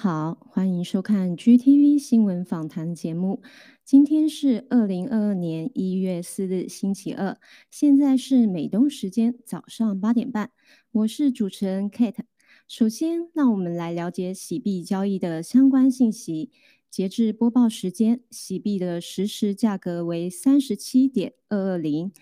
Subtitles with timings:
[0.00, 3.42] 好，欢迎收看 GTV 新闻访谈节目。
[3.84, 7.36] 今天是二零二二年一月四日，星期二，
[7.68, 10.52] 现在是美东时间早上八点半。
[10.92, 12.20] 我是主持人 Kate。
[12.68, 16.52] 首先，让我们来了解洗币交易的相关信息。
[16.88, 22.12] 截至播报时间，洗币的实时价格为三十七点二二零。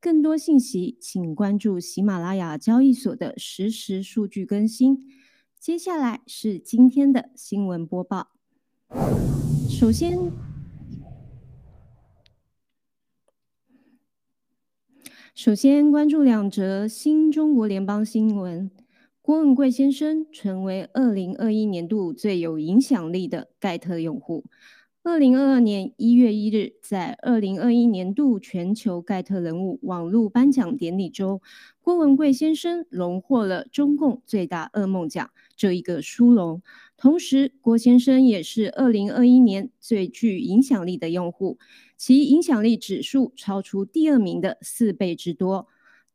[0.00, 5.04] 更多信息，请关注喜马拉雅交易所的实时数据更新。
[5.58, 8.28] 接下来是今天的新闻播报。
[9.68, 10.30] 首先，
[15.34, 18.70] 首先关注两则新中国联邦新闻：
[19.20, 24.44] 郭文贵先生成为二零二一年度最有影响力的盖特用户。
[25.02, 31.40] 二零二二年一月一日，在二零二一年度全球盖特人物网络颁奖典礼中，
[31.80, 36.62] 郭文贵先生荣获了中共最大噩梦奖这一个殊荣。
[36.96, 41.58] 同时，郭先生也是二零二一年最具影响力的用户，
[41.96, 45.66] 其影响力指数超出第二名的四倍之多。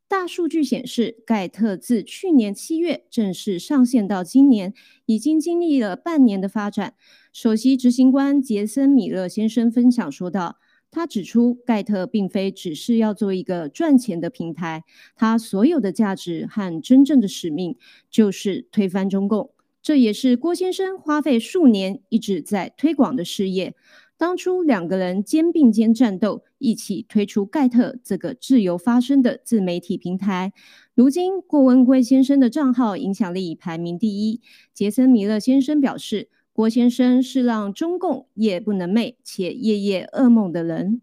[0.08, 4.74] 大数据显示，盖特自去年七月正式上线到今年，
[5.06, 6.94] 已经经历了半年的发展。
[7.32, 10.58] 首席执行官杰森·米勒先生分享说道
[10.94, 14.84] ：“他指出，盖特并非只是要做一个赚钱的平台，
[15.16, 17.76] 他所有的价值和真正的使命
[18.10, 19.52] 就是推翻中共。
[19.80, 23.74] 这也是郭先生花费数年一直在推广的事业。
[24.18, 30.52] 当初两个人肩并肩战斗，一起推出盖特这个自由发声的自媒体平台。
[30.94, 34.42] 如今，郭文贵先生的账号影响力排名第一。
[34.74, 41.00] 杰森·米勒先生表示。”郭先生是让中共夜不能寐且夜夜噩梦的人。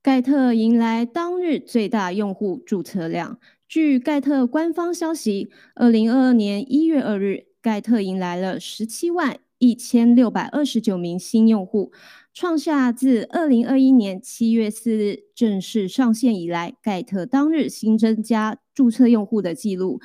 [0.00, 3.38] 盖特迎来当日最大用户注册量。
[3.68, 11.92] 据盖特官方消息，二零二二年一月二日，盖特迎来了十七万一千六百二十九名新用户。
[12.34, 20.00] 创下自二零二一年七月四日正式上线以来，盖特当日新增加注册用户的记录，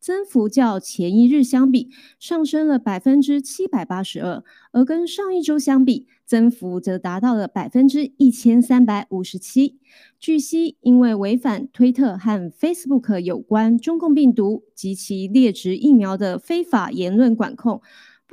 [0.00, 4.42] 增幅较前一日相比上升了百分之七百八十二，
[4.72, 9.78] 而跟上一周相比，增幅则达到了百分之一千三百五十七。
[10.18, 17.82] 据悉，因为违反推特和 Facebook 有关中共病毒及其劣质疫苗的非法言论管控。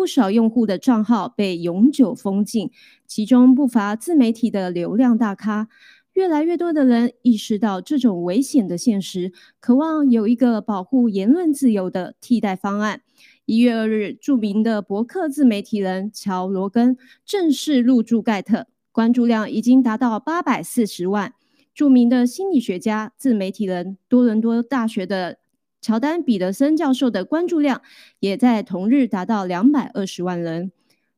[0.02, 2.72] 不少用户的账号被永久封禁，
[3.06, 5.68] 其中不乏自媒体的流量大咖。
[6.14, 13.04] 越来越多的人意识到这种危险的现实，渴望有一个保护言论自由的替代方案。
[13.46, 21.36] 一月二日，著名的博客自媒体人乔罗根正式入驻盖特，关注量已经达到八百四十万。
[21.76, 25.38] 著名的心理学家、自媒体人多伦多大学的。
[25.82, 27.82] 乔丹·彼得森教授的关注量
[28.20, 30.72] 也在同日达到两百二十万人。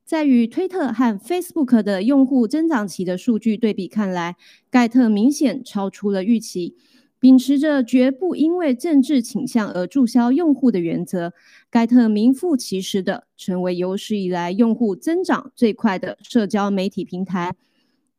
[0.06, 4.36] 在与推特和 Facebook 的用户增长期的数据对比看来，
[4.70, 6.76] 盖特明显超出了预期。
[7.20, 11.34] 秉持着绝不因为政治倾向而注销用户的原则，
[11.70, 17.54] 盖特名副其实的成为有史以来用户增长最快的社交媒体平台。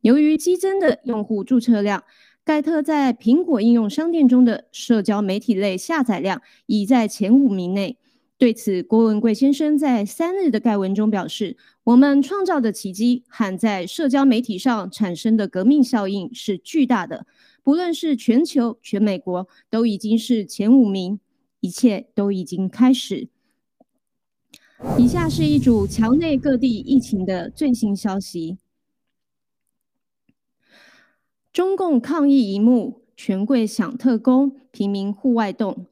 [0.00, 2.04] 由于激增的用户注册量。
[2.44, 7.96] 盖特在苹果应用商店中的社交媒体类下载量已在前五名内。
[8.36, 17.26] 对此，郭文贵先生在三日的盖文中表示：“我们创造的奇迹和在社交媒体上产生的革命效应是巨大的，
[17.62, 21.20] 不论是全球、全美国，都已经是前五名，
[21.60, 23.28] 一切都已经开始。”
[24.98, 28.58] 以下是一组墙内各地疫情的最新消息。
[31.54, 35.86] 中共抗议一幕，权贵享特工，平民户外动。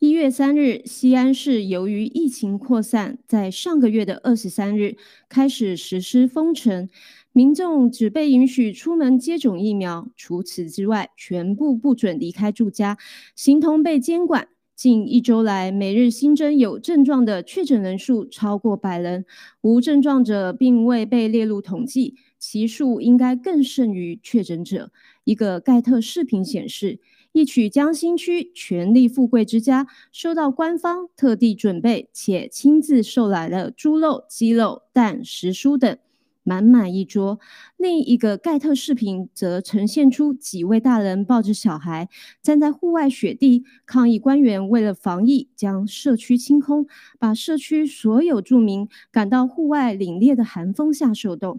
[0.00, 4.96] 一月三日，西安市由于疫情扩散，在上个月的二十三日
[5.28, 6.88] 开始实施封城，
[7.30, 12.98] 民众只被允许出门接种疫苗，除此之外，全部不准离开住家，
[13.36, 14.48] 形同被监管。
[14.74, 19.24] 近一周来，每日新增有症状的确诊人数超过百人，
[19.62, 22.16] 无症状者并未被列入统计。
[22.48, 24.92] 其数应该更胜于确诊者。
[25.24, 27.00] 一个盖特视频显示，
[27.32, 35.98] 一曲江心区权力富贵之家收到官方特地准备且亲自售来了猪肉、鸡肉、蛋、食蔬等，
[36.44, 37.40] 满满一桌。
[37.76, 42.08] 另一个盖特视频则呈现出几位大人抱着小孩
[42.40, 46.86] 站在户外雪地抗议，官员为了防疫将社区清空，
[47.18, 51.58] 把社区所有住民赶到户外凛冽的寒风下受冻。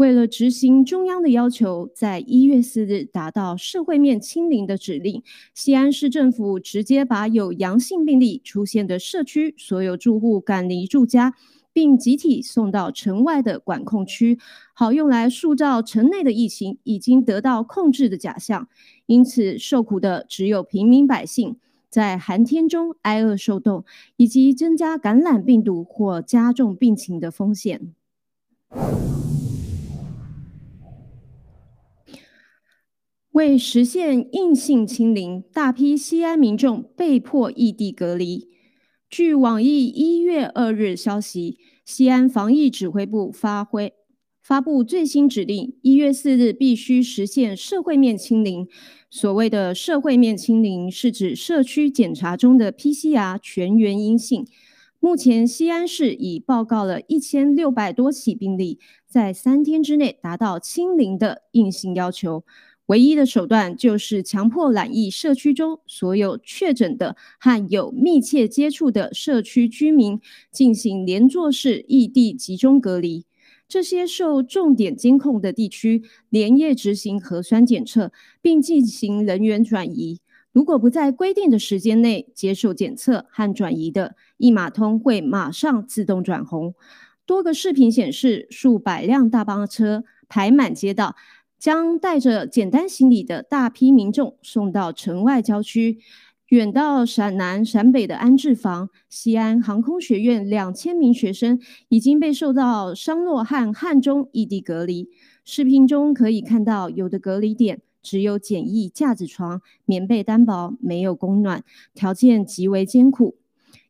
[0.00, 11.34] 为了执行中央的要求，在一月四日达到社会面清零的指令，西安市政府直接把有阳性病例出现的社区所有住户赶离住家，
[11.74, 14.38] 并集体送到城外的管控区，
[14.72, 18.68] 好用来塑造城内的疫情已经得到控制的假象。
[19.04, 21.56] 因此，受苦的只有平民百姓，
[21.90, 23.84] 在寒天中挨饿受冻，
[24.16, 27.92] 以及增加感染病毒或加重病情的风险。
[33.40, 38.50] 为实现硬性清零，大批西安民众被迫异地隔离。
[39.08, 41.56] 据网易一月二日消息，
[41.86, 43.94] 西安防疫指挥部发挥
[44.42, 48.68] 发布最新指令：一月四日必须实现社会面清零。
[49.08, 54.46] 所谓的社会面清零，是指社区检查中的 PCR 全员阴性。
[55.02, 58.78] 目前，西安市已报告了一千六百多起病例，
[59.08, 62.44] 在三天之内达到清零的硬性要求。
[62.90, 70.20] 唯一的手段就是强迫染疫社区中所有确诊的和有密切接触的社区居民
[70.50, 73.24] 进行连坐式异地集中隔离。
[73.68, 78.10] 这些受重点监控的地区连夜执行核酸检测，
[78.42, 80.18] 并进行人员转移。
[80.50, 86.74] 如果不在规定的时间内接受检测和转移的，一码通会马上自动转红。
[87.24, 91.14] 多个视频显示，数百辆大巴车排满街道。
[91.60, 95.98] 将带着简单行李的大批民众送到城外郊区，
[96.48, 98.88] 远到陕南、陕北的安置房。
[99.10, 105.10] 西安航空学院两千名学生已经被送到商洛和汉中异地隔离。
[105.44, 111.62] 视频中可以看到，有的隔离点只有简易架子床，棉被单薄，没有供暖，
[111.94, 113.36] 条件极为艰苦。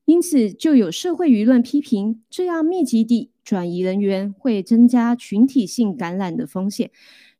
[0.06, 6.90] 因此，就有社会舆论批评，这样密集地转移人员会增加群体性感染的风险。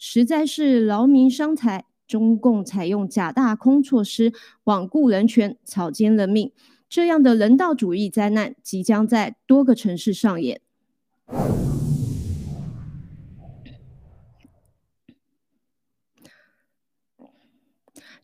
[0.02, 4.32] 实在是劳民伤财，中共采用假大空措施
[4.64, 6.50] 罔顾人权、草菅人命，
[6.88, 10.62] 这样的人道主义灾难即将在多个城市上演。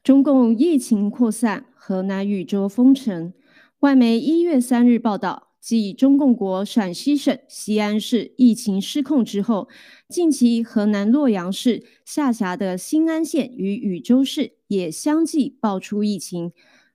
[0.02, 3.34] 中共疫情扩散，河南禹州封城。
[3.80, 5.48] 外媒一月三日报道。
[5.66, 9.68] 继中共国陕西省西安市疫情失控之后，
[10.08, 16.52] 近期河南洛阳市下辖的新安县与禹州市也相继爆出疫情。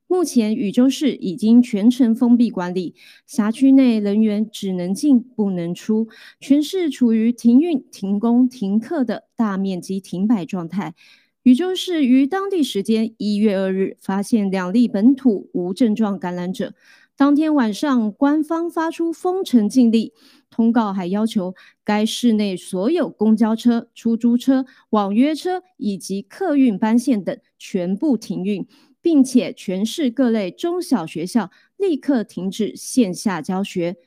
[0.07, 2.95] 目前，禹州市已经全程封闭管理，
[3.27, 6.07] 辖区内人员只能进不能出，
[6.39, 10.95] 全市处于停运、停工、停课的大面积停摆状态。
[11.43, 16.73] 禹州市于当地时间一月二日发现两例本土无症状感染者。
[17.21, 20.11] 当天晚上，官方发出封城禁令
[20.49, 28.65] 通告，还要求该市内所有公交车、出租车、网约车以及客运班线等全部停运，
[29.03, 33.97] 并且全市各类中小学校立刻停止线下教学。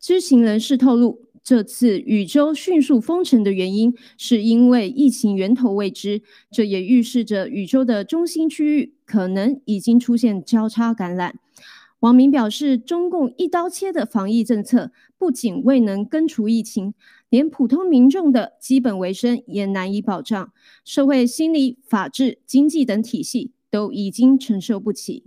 [0.00, 11.38] 知情人士透露，这次禹州迅速封城的原因，是因为疫情源头未知，这也预示着禹州的中心区域可能已经出现交叉感染。
[12.02, 16.94] 网民表示，中共一刀切的防疫政策不仅未能根除疫情，
[17.28, 20.52] 连普通民众的基本卫生也难以保障，
[20.84, 25.26] 社会、心理、法治、经济等体系都已经承受不起。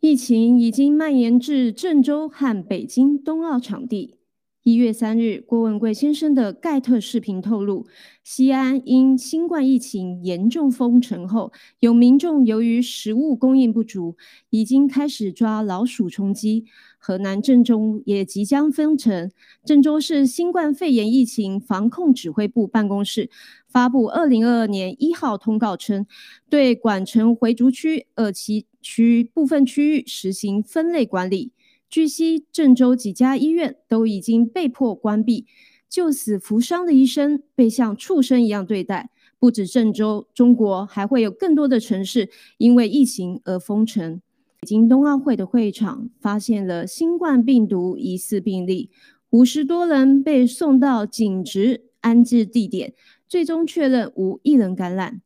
[0.00, 4.21] 疫情已经蔓延至郑州和北京冬奥场地。
[4.64, 7.84] 一月三日，郭文贵先生的盖特视频透露，
[8.22, 14.14] 西安因新冠疫情严重封城后，有民众由于食物供应不足，
[14.50, 16.64] 已经开始抓老鼠充饥。
[16.96, 19.32] 河南郑州也即将封城。
[19.64, 23.28] 郑州市新冠肺炎疫情防控指挥部办公室
[23.66, 26.06] 发布二零二二年一号通告称，
[26.48, 31.50] 对管城回族区二七区部分区域实行分类管理。
[31.92, 35.44] 据悉，郑州几家医院都已经被迫关闭，
[35.90, 39.10] 救死扶伤的医生被像畜生一样对待。
[39.38, 44.22] 不止郑州，中国还会有更多的城市因为疫情而封城。
[44.62, 48.88] 北京冬奥会的会场发现了新冠病毒疑似病例，
[49.28, 52.94] 五十多人被送到紧急安置地点，
[53.28, 55.20] 最终确认无一人感染。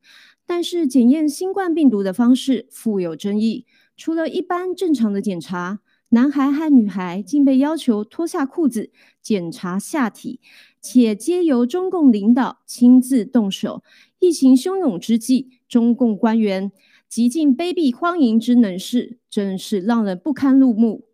[0.45, 3.65] 但是，检验新冠病毒的方式富有争议，
[3.97, 5.79] 除了一般正常的检查。
[6.17, 10.41] 男孩和女孩竟被要求脱下裤子检查下体，
[10.81, 13.83] 且皆由中共领导亲自动手。
[14.19, 16.73] 疫情汹涌之际，中共官员
[17.07, 21.05] 极尽卑鄙荒淫之能事，真是让人不堪入目。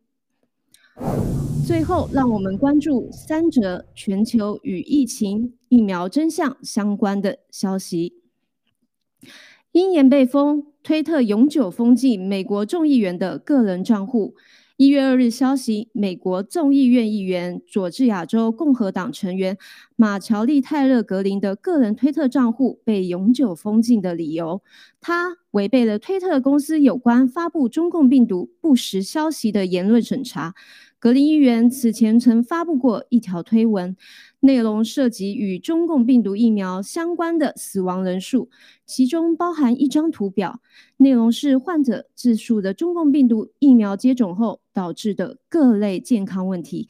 [1.67, 8.23] 最后，让我们关注三则全球与疫情疫苗真相相关的消息。
[9.73, 14.37] 因言被封，推特永久封禁美国众议员的个人账户。
[14.79, 19.59] 一月二日消息，美国众议院议员、佐治亚州共和党成员
[19.97, 24.63] 马乔丽·泰勒·格林的个人推特账户被永久封禁的理由，
[25.01, 30.55] 他违背了推特公司有关发布中共病毒不实消息的言论审查。
[30.99, 33.97] 格林议员此前曾发布过一条推文，
[34.41, 38.49] 内容涉及与中共病毒疫苗相关的死亡人数，
[38.87, 40.61] 其中包含一张图表，
[40.99, 46.89] 内容是患者自述的中共病毒疫苗接种后导致的各类健康问题。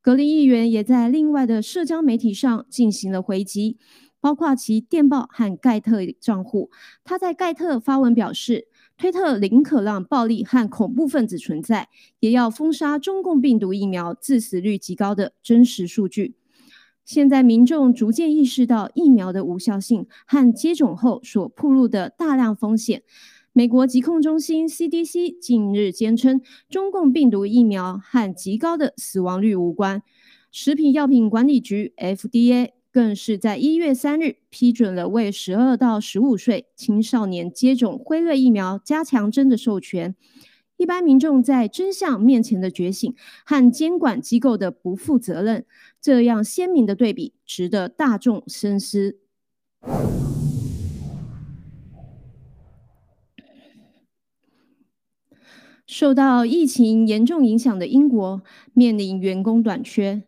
[0.00, 3.78] 格林议员也在另外的社交媒体上进行了回击，
[4.20, 6.70] 包括其电报和盖特账户。
[7.04, 8.68] 他在盖特发文表示。
[8.98, 11.88] 推特宁可让暴力和恐怖分子存在，
[12.20, 16.36] 也要封杀中共病毒疫苗致死率极高的真实数据。
[17.04, 23.02] 现在民众逐渐意识到疫苗的无效性和接种后所暴露的大量风险。
[23.52, 30.02] 美国疾控中心 CDC 近日坚称，中共病毒疫苗和极高的死亡率无关。
[30.50, 32.72] 食品药品管理局 FDA。
[32.92, 40.14] 更是在一月三日批准了为十二到十五岁青少年接种辉瑞疫苗加强针的授权。
[40.76, 43.14] 一般民众在真相面前的觉醒
[43.46, 45.64] 和监管机构的不负责任，
[46.02, 49.20] 这样鲜明的对比，值得大众深思。
[55.92, 60.22] 受到疫情严重影响的英国面临员工短缺。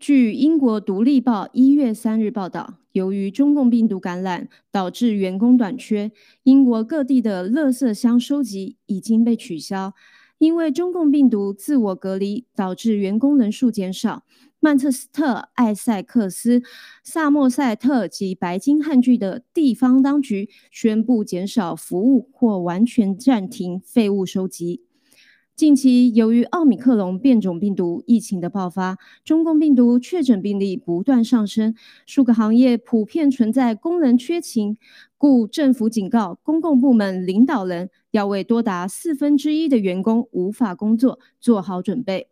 [0.00, 6.10] 据英国《独立报》一月三日报道，由于中共病毒感染导致员工短缺，
[6.44, 9.92] 英国各地的垃圾箱收集已经被取消。
[10.38, 14.24] 因为中共病毒自我隔离导致员工人数减少，
[14.60, 16.62] 曼彻斯特、埃塞克斯、
[17.04, 24.80] 萨默塞特及白金汉郡的地方当局宣布减少服务或完全暂停废物收集。
[25.62, 34.76] 近期，由于奥米克戎变种病毒疫情的爆发，中共病毒确诊病例不断上升，数个行业普遍存在工人缺勤，
[35.16, 42.26] 故政府警告公共部门领导人要为多达四分之一的员工无法工作做好准备。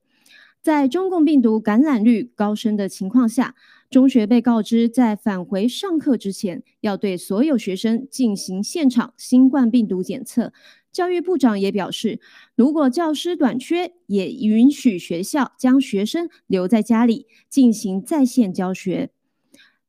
[0.60, 3.54] 在中共病毒感染率高升的情况下，
[3.88, 10.52] 中学被告知在返回上课之前，要对所有学生进行现场新冠病毒检测。
[10.92, 12.20] 教育部长也表示，
[12.56, 19.10] 如果教师短缺，也允许学校将学生留在家里进行在线教学。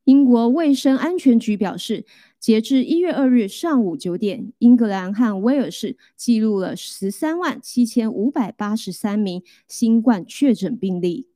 [0.06, 2.06] 英国卫生安全局表示，
[2.40, 11.28] 截至一月二日上午九点，英格兰和威尔士记录了十三万七千五百八十三名新冠确诊病例。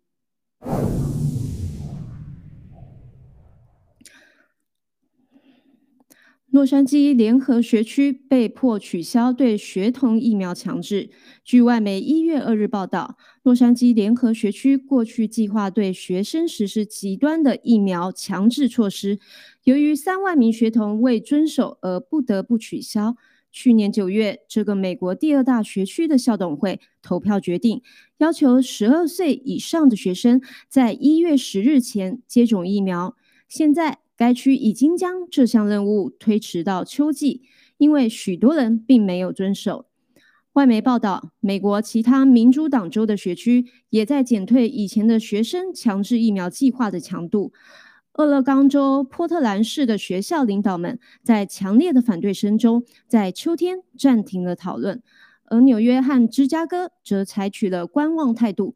[6.55, 11.09] 洛杉矶联合学区被迫取消对学童疫苗强制。
[11.43, 19.19] 据外媒一月二日报道，洛杉矶联合学区过去计划对学生实施极端的疫苗强制措施，
[19.65, 23.17] 由于三万名学童未遵守而不得不取消。
[23.51, 27.81] 去年九月，这个美国第二大学区的校董会投票决定，
[28.19, 33.17] 要求十二岁以上的学生在一月十日前接种疫苗。
[33.49, 34.04] 现在。
[34.17, 37.41] 该区已经将这项任务推迟到秋季，
[37.77, 39.87] 因为许多人并没有遵守。
[40.53, 47.51] 外媒报道，美国其他民主党州的学区也在减退以前的学生强制疫苗计划的强度。
[48.13, 55.03] 俄勒冈州波特兰市的学校领导们在强烈的反对声中，在秋天暂停了讨论，
[55.47, 58.75] 而纽约和芝加哥则采取了观望态度。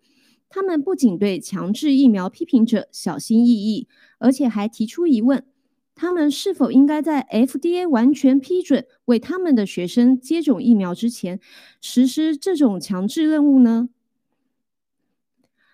[0.50, 3.88] 他们不仅对强制疫苗批评者小心翼翼，
[4.18, 5.46] 而且还提出疑问：
[5.94, 11.40] 他们是否应该在 FDA 完全批准为他们的学生接种疫苗之前
[11.80, 13.90] 实施这种强制任务呢？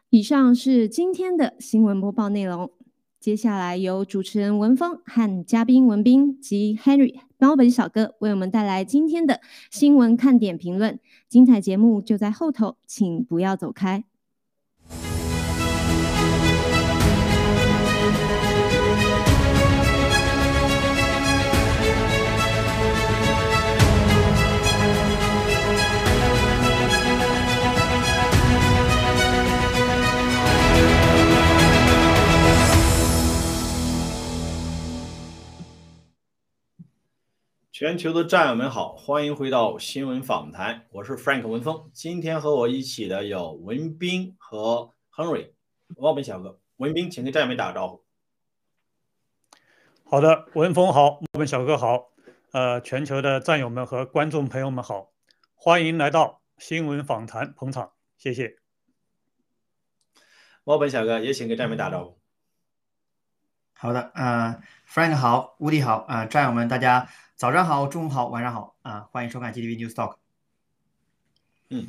[0.10, 2.72] 以上是今天的新闻播报内容。
[3.20, 9.41] 接下来由主持人文峰和嘉宾文斌及 Henry 猫本小哥为我们带来今天的
[9.72, 11.00] 新闻看点评论。
[11.27, 14.03] 精彩节目就在后头，请不要走开。
[37.77, 41.92] 全球的战友们好，欢迎回到新闻访谈，我是 Frank 文峰。
[41.92, 45.51] 今天和我一起的有文斌和 Henry，
[45.98, 46.57] 王本小哥。
[46.77, 48.05] 文斌，请跟战友们打个招呼。
[50.05, 52.11] 好的，文峰好，我们小哥好，
[52.53, 55.11] 呃，全球的战友们和观众朋友们好，
[55.53, 58.55] 欢迎来到新闻访谈捧场，谢谢。
[60.64, 62.18] 王本小哥也请给战友们打招呼。
[63.74, 67.09] 好的，呃，Frank 好，乌迪好，呃，战友们大家。
[67.37, 69.09] 早上好，中午好，晚上好啊！
[69.11, 70.15] 欢迎收看 GTV News Talk。
[71.69, 71.87] 嗯，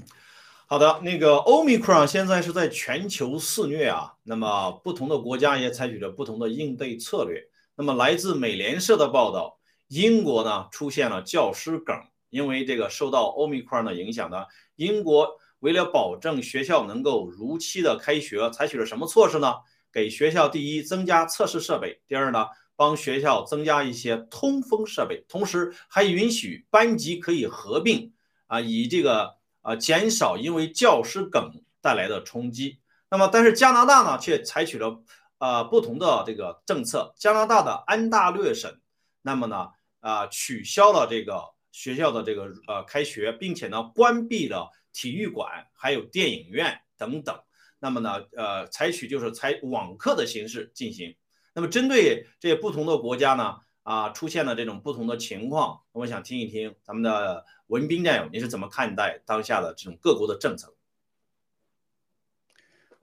[0.67, 7.41] 好的，那个 Omicron 现在是在全球肆虐啊，那么不同的国家也采取着不同的应对策略。
[7.77, 11.97] 那么来自美联社的报道，英国呢出现了教师梗，
[12.29, 15.29] 因为这个受到 Omicron 的影响呢，英国
[15.61, 19.55] 为了保证学校能够如期的开学，采取了什么措施呢？
[19.93, 22.49] 给学校第一增加测试设备，第二呢？
[22.77, 28.13] 帮学校增加一些通风设备，同时还允许班级可以合并
[28.47, 32.79] 啊，以这个啊减少因为教师梗带来的冲击。
[33.09, 35.01] 那么，但是加拿大呢却采取了
[35.39, 37.15] 呃不同的这个政策。
[37.17, 38.79] 加拿大的安大略省，
[39.23, 39.69] 那么呢
[40.01, 47.39] 啊取消了这个学校的这个呃开学，并且呢关闭了体育馆、还有电影院等等。
[47.79, 51.17] 那么呢呃采取就是采网课的形式进行。
[51.57, 60.75] 那么，针对这些不同的国家呢，啊，出现了这种不同的情况，我想听一听咱们的文斌战友，你是怎么看待当下的这种各国的政策？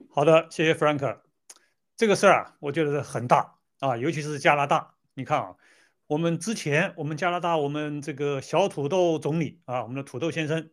[0.08, 1.18] 好的，谢谢 Frank。
[1.96, 4.94] 这个事儿啊，我觉得很大啊，尤其是加拿大。
[5.14, 5.56] 你看啊，
[6.06, 10.70] 我们之前我们加拿大我们这个小土豆总理啊，我们的土豆先生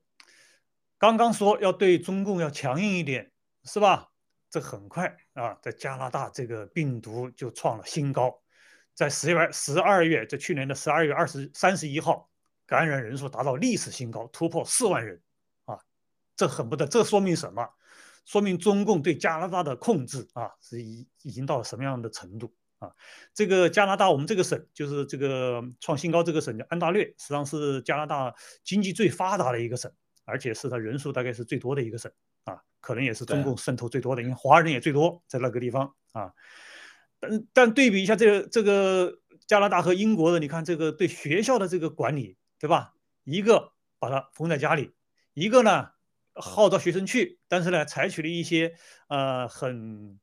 [0.99, 3.31] 刚刚说要对中共要强硬一点，
[3.63, 4.10] 是吧？
[4.51, 8.37] 这很快啊，在加拿大这个病毒就创了新高，
[8.93, 12.29] 在十月十二月，在去年的十二月二十三十一号，
[12.65, 15.21] 感染人数达到历史新高，突破四万人，
[15.63, 15.79] 啊，
[16.35, 17.65] 这很不得，这说明什么？
[18.25, 22.91] 说明中共对加拿大的控制啊，是已已经到了什么样的程度啊？
[23.33, 28.35] 这个加拿大，我们这个省就是这个创新高这个省叫安大略，实际上是加拿大
[28.65, 29.89] 经济最发达的一个省，
[30.25, 32.11] 而且是它人数大概是最多的一个省。
[32.81, 36.33] 啊，可能也是中共渗透最多的，因为华人也最多在那个地方啊。
[37.19, 42.93] 但但对比一下这个这个加拿大和英国的，你看这个对学校的这个管理，对吧？
[43.23, 44.91] 一个把它封在家里，
[45.33, 45.89] 一个呢
[46.33, 48.73] 号召学生去，但是呢采取了一些
[49.07, 50.19] 呃很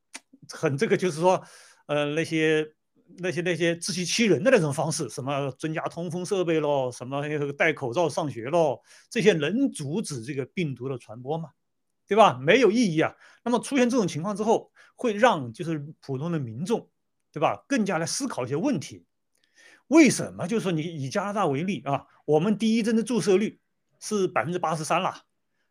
[0.51, 1.45] 很这个就是说
[1.87, 2.75] 呃那些
[3.19, 11.51] 那些那些自欺欺人的那种方式，什么增加通风设备咯，什么戴口罩上学咯，这些能阻止这个病毒的传播吗？
[12.09, 12.39] 对吧？
[12.41, 13.15] 没有意义啊。
[13.45, 16.91] 那么出现这种情况之后，会让就是普通的民众，
[17.31, 17.63] 对吧？
[17.69, 19.05] 更加来思考一些问题。
[19.87, 20.49] 为什么？
[20.49, 23.61] 就是说你以加拿大为例啊，我们第一针的注射率
[24.01, 25.23] 是百分之八十三了，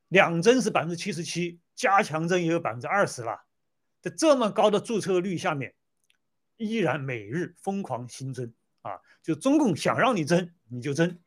[0.08, 3.42] 两针是百分之七十七，加强针也有百分之二十了。
[4.00, 5.74] 在这么高的注册率下面，
[6.58, 9.00] 依然每日疯狂新增啊！
[9.24, 11.20] 就中共想让你增你就增，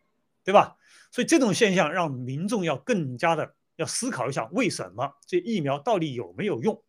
[0.44, 0.76] 对吧？
[1.10, 3.54] 所以这种现象让民众要更加的。
[3.80, 6.80] 要思考一下，为什么这疫苗到底有没有用，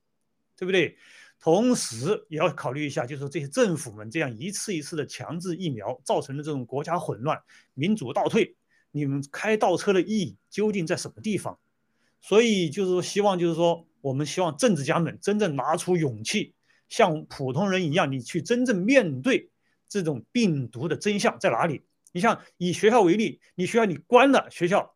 [0.57, 0.97] 对不对？
[1.39, 7.41] 同时也要考虑一下，就是这些政府们这样一次一次的强制疫苗，造成的这种国家混乱、
[7.73, 8.55] 民主倒退，
[8.91, 11.57] 你们开倒车的意义究竟在什么地方？
[12.19, 16.53] 所以就是说，希望就是说，我们希望政治家们真正拿出勇气，
[16.89, 19.49] 像普通人一样，你去真正面对
[19.87, 21.81] 这种病毒的真相在哪里？
[22.11, 24.93] 你像以学校为例，你学校你关了学校。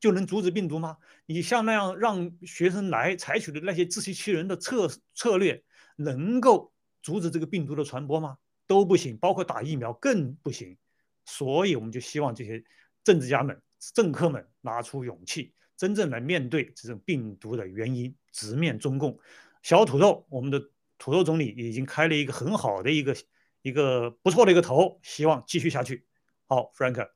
[0.00, 0.96] 就能阻止病毒吗？
[1.26, 5.62] 你像那样让学生来采取的那些自欺欺人的策策略，
[5.96, 8.38] 能够阻止这个病毒的传播吗？
[8.66, 10.76] 都不行，包括打疫苗更不行。
[11.24, 12.62] 所以我们就希望这些
[13.02, 13.60] 政治家们、
[13.94, 19.18] 政客们拿出勇气，真正来面对这种病毒的原因，直面中共。
[19.62, 23.16] 小土豆，我们的土豆总理已经开了一个很好的一个
[23.62, 26.06] 一个不错的一个头，希望继续下去。
[26.46, 27.10] 好，Frank，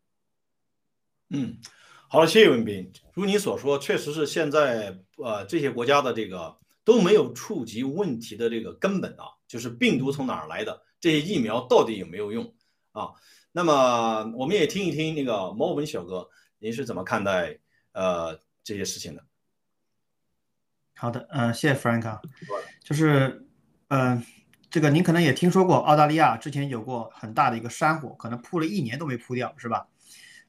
[1.31, 1.59] 嗯。
[2.13, 2.93] 好了，谢谢文斌。
[3.15, 12.53] 如你所说，确实是现在呃这些国家的这个都没有触及问题的这个根本啊，就是病毒从哪儿来的，这些疫苗到底有没有用
[12.91, 13.13] 啊？
[13.51, 17.59] 那么我们也听一听那个毛文小哥，您是怎么看待
[17.93, 19.25] 呃这些事情的？
[20.95, 22.21] 好的，呃，谢谢 Frank，
[22.85, 23.47] 就是
[23.89, 24.23] 嗯，
[24.69, 29.89] 这个您可能也听说过，澳大利亚之前有过很大的一个山火，可能扑了一年都没扑掉，是吧？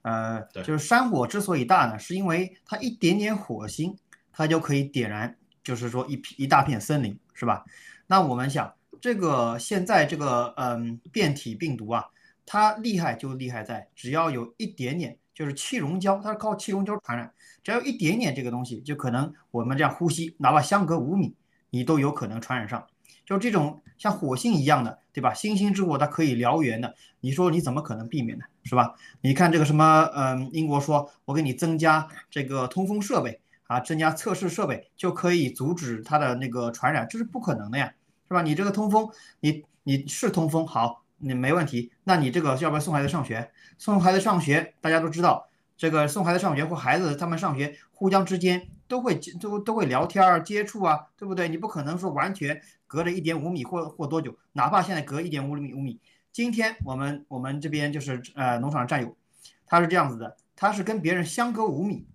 [0.04, 3.98] 呃，就是山火之所以大呢，是因为它一点点火星，
[4.32, 7.66] 它就可以点燃，就是说一一大片森林，是吧？
[8.06, 12.06] 那我们想，这个现在这个嗯变体病毒啊，
[12.46, 21.34] 它厉害就厉害在只要有一点点，就是气溶胶，它是靠气溶胶传染，只要一点点这个东西，就可能我们这样呼吸，哪怕相隔五米，
[21.70, 22.86] 你都有可能传染上。
[23.26, 25.34] 就这种像火星一样的，对吧？
[25.34, 28.44] 星星之火它可以燎原的，你说你怎么可能避免呢？
[28.64, 28.96] 是吧？
[29.22, 37.94] 你看这个什么，嗯，英国说我给你增加这个通风设备啊，增加测试设备就可以阻止它的那个传染，这是不可能的呀，
[38.28, 38.42] 是吧？
[38.42, 43.52] 你这个通风，你你是通风好，你没问题，那你这个要不要送孩子上学？
[43.78, 51.50] 送孩子上学，大家都知道，这个送孩子上学或孩子他们上学，互相之间都会都都会聊天接触啊，对不对？
[51.50, 52.62] 你不可能说完全。
[52.86, 56.00] 隔着一点五米或或多久，哪怕现在隔一点五米五米，
[56.32, 59.18] 今天我们我们这边就是呃农场战友，
[59.66, 62.06] 他是这样子的，他是跟别人相隔五米，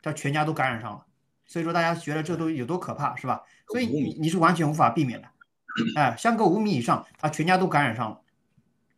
[0.00, 1.04] 他全家都感染上了，
[1.44, 3.42] 所以说大家觉得这都有多可怕是吧？
[3.72, 5.28] 所以你你是完全无法避免的，
[5.96, 8.20] 哎，相隔五米以上，他全家都感染上了，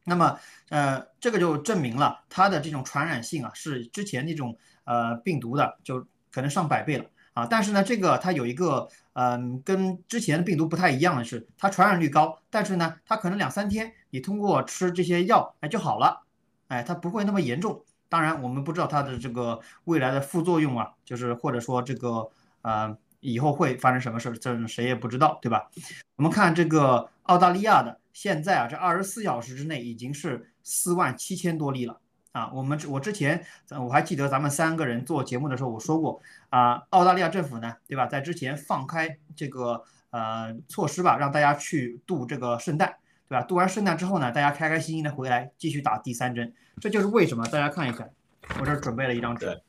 [0.05, 7.05] 那么呃这个就证明了他的这种传染性啊是之前那种呃病毒的就可能上百倍了。
[7.35, 16.23] 啊，但是呢，这个它有一个，嗯，跟之前的病毒不太一样的是，它传染率高，但是呢，它可能两三天，你通过吃这些药，哎就好了，
[16.67, 17.85] 哎，它不会那么严重。
[18.09, 22.29] 当然，我们不知道它的这个未来的副作用啊，就是或者说这个，
[22.63, 25.71] 呃，以后会发生什么事，这谁也不知道，对吧？
[26.17, 32.01] 我们看这个澳大利亚的，现在啊，这二十四小时之内已经是四万七千多例了。
[32.39, 42.95] 啊，我们我之前我还记得咱们三个人做节目的时候，我说过啊，澳大利亚政府呢，对吧，在之前放开这个呃措施吧，让大家去度这个圣诞，
[43.29, 43.43] 对吧？
[43.43, 47.45] 度完圣诞之后呢，大家开开心心的回来继续打第三针，这就是为什么。
[47.49, 48.09] 大家看一看，
[48.61, 49.61] 我这准备了一张纸，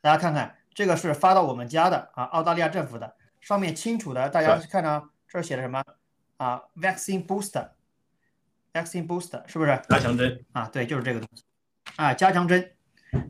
[0.00, 5.84] 大家看看，这个是发到我们家的啊，澳大利亚政府的，上面清楚的，大家看到这写的什么
[6.38, 7.68] 啊，vaccine booster。
[8.72, 10.68] Vaccine booster 是不是加强针啊？
[10.68, 11.42] 对，就是这个东西
[11.96, 12.72] 啊，加强针，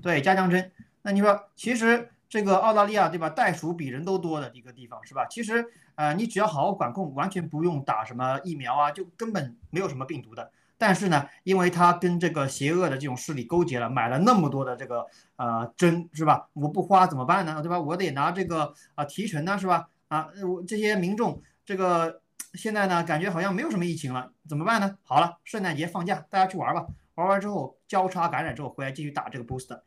[0.03, 0.70] 对，加强针。
[1.03, 3.31] 那你说，其实这个澳大利亚对吧？
[3.31, 5.24] 袋鼠比人都多的一个地方是吧？
[5.27, 10.51] 其实呃，你只要好好管控，完全不用打什么疫苗啊，就根本没有什么病毒的。
[10.77, 16.48] 但是呢，因为他跟这个邪恶的这种势力勾结了，买了那么多的这个呃针是吧？
[16.53, 17.62] 我不花怎么办呢？
[17.62, 17.81] 对吧？
[17.81, 19.88] 我得拿这个啊提成呢是吧？
[20.09, 22.20] 啊，我这些民众这个。
[22.54, 24.96] 现在呢，感觉好像没有什么疫情了，怎么办呢？
[25.02, 26.87] 好了，圣诞节放假，大家去玩吧。
[27.14, 29.80] 玩完之后交叉感染之后回来继续打这个 booster。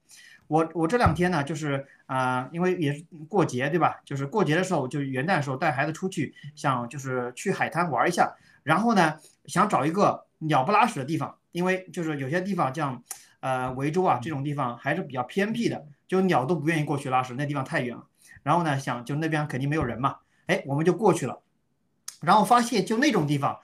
[0.47, 4.02] 我我这两天呢，就是啊，因为也是过节对吧？
[4.04, 8.36] 就是过节的时候，就是元旦的时候带孩子出去，想就是去海滩玩一下。
[8.63, 13.02] 然后呢，想找一个鸟不拉屎的地方，因为就是有些地方像
[13.39, 18.06] 呃维州啊这种地方还是比较偏僻的，就鸟都不愿意过去拉屎，那地方太远了。
[18.43, 21.39] 然后呢，想就那边肯定没有人嘛，哎，我们就过去了。
[22.21, 23.60] 然后发现就那种地方，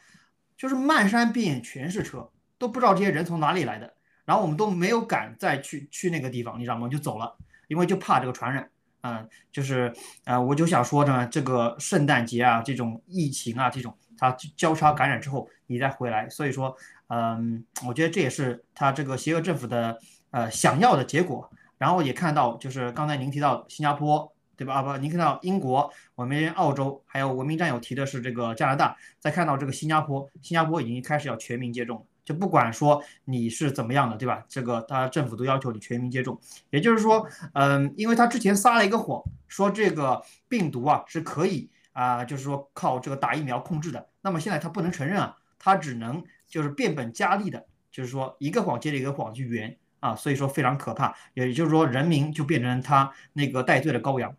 [0.57, 3.93] 就是漫山遍野全是车，都不知道这些人从哪里来的。
[4.25, 6.89] 然后我们都没有敢再去去那个地方，你知道吗？
[6.89, 8.69] 就走了，因为就怕这个传染。
[9.01, 9.93] 嗯，就是
[10.25, 16.75] 呃，我就想说呢，这个圣诞节啊，这种疫情啊，这种它交叉感染之后，你再回来，所以说，
[17.07, 19.97] 嗯，我觉得这也是他这个邪恶政府的
[20.31, 21.49] 呃想要的结果。
[21.77, 24.33] 然后也看到，就是刚才您提到新加坡。
[24.57, 24.73] 对吧？
[24.73, 34.43] 啊不，您看到英国，我们澳洲，还有文明战友提的是这个加拿大，再看到这个新加坡，新加坡已经开始要全民接种，就不管说你是怎么样的，对吧？
[34.49, 36.39] 这个他政府都要求你全民接种，
[36.71, 54.35] 也就是说，嗯，因为他之前撒了一个谎，说这个病毒啊是可以啊，就是说靠这个打疫苗控制的，那么现在他不能承认啊，他只能就是变本加厉的，就是说一个谎接着一个谎去圆啊，所以说非常可怕，也就是说人民就变成他那个带罪的羔羊。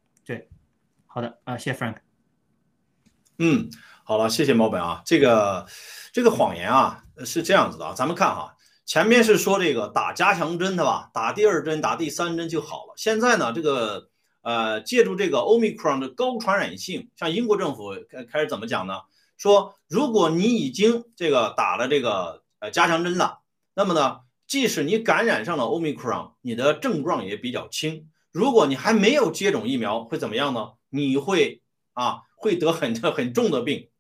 [1.11, 1.97] 好的啊，谢谢 Frank。
[3.39, 3.71] 嗯，
[4.05, 5.03] 好了，谢谢毛本啊。
[5.05, 5.67] 这个
[6.13, 12.93] 这个谎言啊是这样子的啊，咱们看哈，前面是说这个打加强针的吧，打第二针、打第三针就好了。
[12.97, 14.11] 现在呢，这个
[14.43, 19.01] 呃，借助这个 Omicron 的高传染性，像英国政府开开始怎么讲呢？
[19.39, 23.39] 说如果你已经这个打了这个呃加强针了，
[23.75, 28.11] 那么呢，即使你感染上了 Omicron，你的症状也比较轻。
[28.33, 30.73] 如果你还没有接种疫苗，会怎么样呢？
[30.91, 33.91] 你会啊，会得很 很重的病。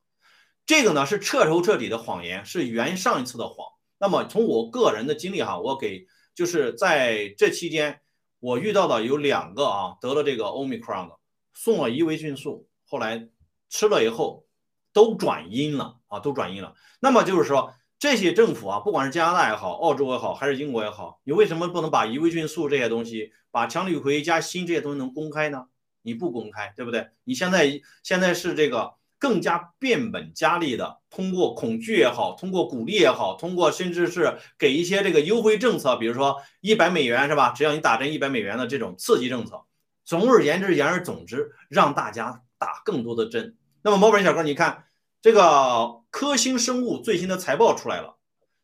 [0.67, 3.67] 这个呢是彻头彻底的谎言，是原上一次的谎。
[3.99, 8.01] 那么从我个人的经历哈，我给就是在这期间，
[8.41, 11.17] 我遇到的有两个啊得了这个 Omicron 的，
[11.55, 13.29] 送了伊维菌素，后来
[13.69, 14.47] 吃了以后
[14.93, 16.75] 都转阴了啊，都转阴了。
[17.01, 17.75] 那么就是说。
[18.01, 25.65] 这些政府啊，不管是加拿大也好，澳洲也好，还是英国也好，你为什么不能把伊维菌素这些东西，把羟氯喹加锌这些东西能公开呢？
[26.09, 27.09] 你不公开，对不对？
[27.25, 37.51] 你现在现在是这个更加变本加厉的通过恐惧也好，通过鼓励也好，通过甚至是给一些这个优惠政策，比如说一百美元是吧？
[37.51, 39.65] 只要你打针一百美元的这种刺激政策。
[40.05, 43.57] 总而言之，言而总之，让大家打更多的针。
[43.83, 44.85] 那么毛本小哥，你看
[45.21, 48.17] 这个科兴生物最新的财报出来了，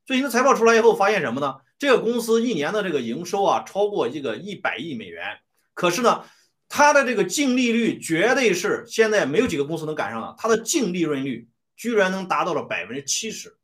[0.07, 1.57] 最新的财报出来以后，发现什么呢？
[1.78, 5.22] 这个公司一年的这个营收啊，超过这个一百亿美元。
[5.74, 6.24] 可是呢，
[6.76, 13.56] 它的这个净利率绝对是现在没有几个公司能赶上的，它的净利润率居然能达到了百分之七十，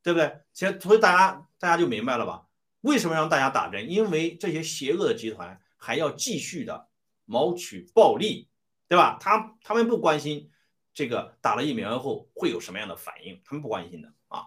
[0.00, 0.38] 对不对？
[0.54, 2.46] 先所以大家大家就明白了吧？
[2.82, 3.90] 为什么让大家打针？
[3.90, 6.86] 因为这些邪恶的集团还要继续的
[7.24, 8.46] 谋取暴利，
[8.86, 9.18] 对吧？
[9.20, 10.52] 他他们不关心
[10.94, 14.44] 这个打了疫苗后会有什么样的反应，他们不关心的啊。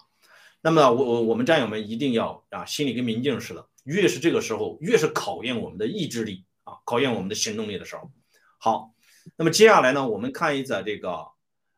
[0.62, 6.46] 那么我我我们战友们一定要啊，心里跟明镜似的，越是这个时候，越是考验我们的意志力。
[6.64, 8.12] 啊，考验我们的行动力的时候，
[8.58, 8.94] 好，
[9.36, 11.32] 那么接下来呢，我们看一则这个，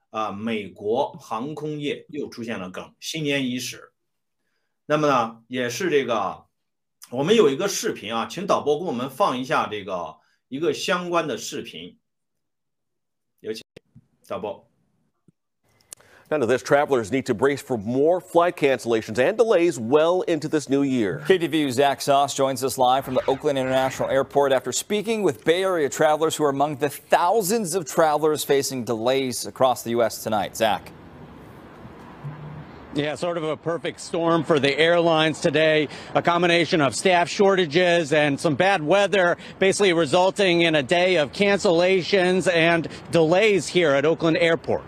[0.10, 3.92] 啊，美国航空业又出现了梗，新年伊始，
[4.86, 6.46] 那么呢，也是这个，
[7.12, 10.18] 我们有一个视频啊，请导播给我们放一下这个
[10.48, 12.00] 一个相关的视频，
[13.40, 13.64] 有请
[14.28, 14.70] 导播。
[16.32, 20.68] None of this, travelers need to brace for more flight cancellations and delays well into this
[20.70, 21.24] new year.
[21.28, 25.62] KTVU's Zach Sauce joins us live from the Oakland International Airport after speaking with Bay
[25.62, 30.24] Area travelers who are among the thousands of travelers facing delays across the U.S.
[30.24, 30.58] tonight.
[30.58, 30.92] Zach.
[32.96, 35.90] Yeah, sort of a perfect storm for the airlines today.
[36.16, 41.34] A combination of staff shortages and some bad weather, basically resulting in a day of
[41.34, 44.86] cancellations and delays here at Oakland Airport.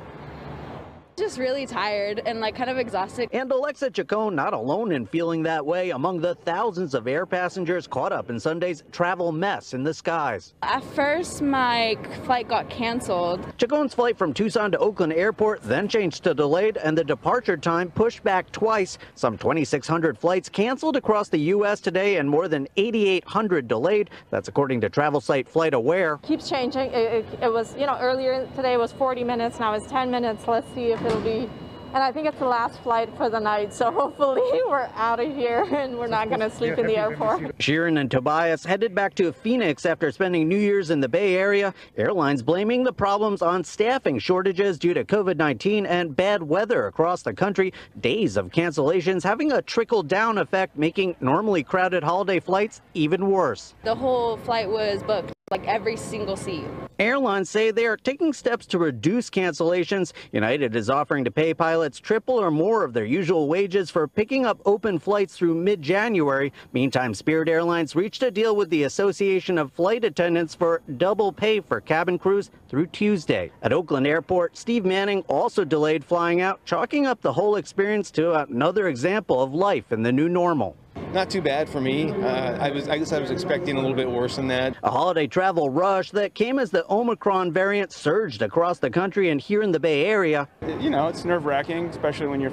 [1.18, 3.28] Just really tired and like kind of exhausted.
[3.34, 7.88] And Alexa Chacon not alone in feeling that way among the thousands of air passengers
[7.88, 10.54] caught up in Sunday's travel mess in the skies.
[10.62, 13.44] At first, my flight got canceled.
[13.58, 17.90] Chacon's flight from Tucson to Oakland Airport then changed to delayed and the departure time
[17.90, 19.00] pushed back twice.
[19.16, 21.80] Some 2,600 flights canceled across the U.S.
[21.80, 24.12] today and more than 8,800 delayed.
[24.30, 26.18] That's according to travel site Flight Aware.
[26.18, 26.92] Keeps changing.
[26.92, 29.60] It, it, it was, you know, earlier today was 40 minutes.
[29.60, 30.48] Now it's 10 minutes.
[30.48, 31.50] Let's see if it'll be
[31.94, 35.34] and I think it's the last flight for the night, so hopefully we're out of
[35.34, 37.58] here and we're not going to sleep in the airport.
[37.60, 41.74] Sheeran and Tobias headed back to Phoenix after spending New Year's in the Bay Area.
[41.96, 47.34] Airlines blaming the problems on staffing shortages due to COVID-19 and bad weather across the
[47.34, 47.74] country.
[48.02, 53.74] Days of cancellations having a trickle-down effect, making normally crowded holiday flights even worse.
[53.84, 56.66] The whole flight was booked like every single seat.
[57.00, 60.12] Airlines say they are taking steps to reduce cancellations.
[60.34, 64.46] United is offering to pay pilots triple or more of their usual wages for picking
[64.46, 66.52] up open flights through mid-January.
[66.74, 71.62] Meantime, Spirit Airlines reached a deal with the Association of Flight Attendants for double pay
[71.62, 73.50] for cabin crews through Tuesday.
[73.62, 78.34] At Oakland Airport, Steve Manning also delayed flying out, chalking up the whole experience to
[78.34, 80.76] another example of life in the new normal.
[81.14, 82.12] Not too bad for me.
[82.12, 84.76] Uh, I was, I guess, I was expecting a little bit worse than that.
[84.84, 89.40] A holiday travel rush that came as the Omicron variant surged across the country and
[89.40, 90.48] here in the Bay Area.
[90.80, 92.52] You know, it's nerve-wracking, especially when you're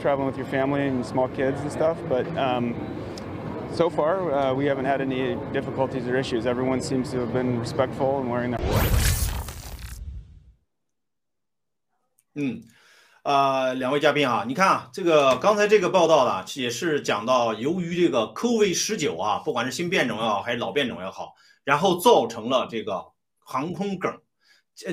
[0.00, 1.98] traveling with your family and small kids and stuff.
[2.08, 2.74] But um,
[3.72, 6.46] so far, uh, we haven't had any difficulties or issues.
[6.46, 8.60] Everyone seems to have been respectful and wearing their.
[12.36, 12.75] 嗯。
[13.26, 21.34] 呃，两位嘉宾啊，你看啊，这个刚才这个报道呢，也是讲到，由于这个 COVID 十九啊，不管是新变种也好，还是老变种也好，
[21.64, 23.04] 然后造成了这个
[23.40, 24.16] 航空梗，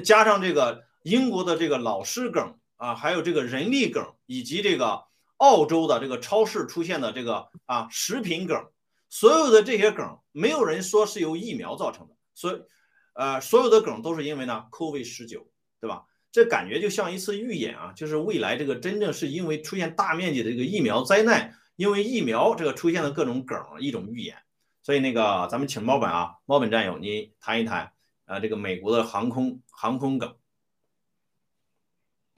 [0.03, 5.03] 加上这个英国的这个老师梗啊，还有这个人力梗，以及这个
[5.37, 8.65] 澳洲的这个超市出现的这个啊食品梗，
[9.11, 12.63] 所有的这些梗，没有人说是由疫苗造成的，所以，
[13.13, 15.45] 呃，所有的梗都是因为呢 COVID 十九，
[15.79, 16.05] 对吧？
[16.33, 24.35] 这感觉就像一次预演啊，就是未来这个真正是因为出现大面积的这个疫苗灾难，因为疫苗这个出现的各种梗一种预演。
[24.81, 27.91] 所以那个咱们请猫本啊，猫本战友你谈一谈
[28.25, 30.35] 啊，这个美国的航空航空梗。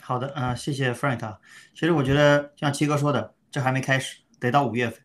[0.02, 1.38] 好的啊，谢谢 Frank。
[1.74, 5.02] 其实我觉得像七哥说的，这还没开始，得到五月份，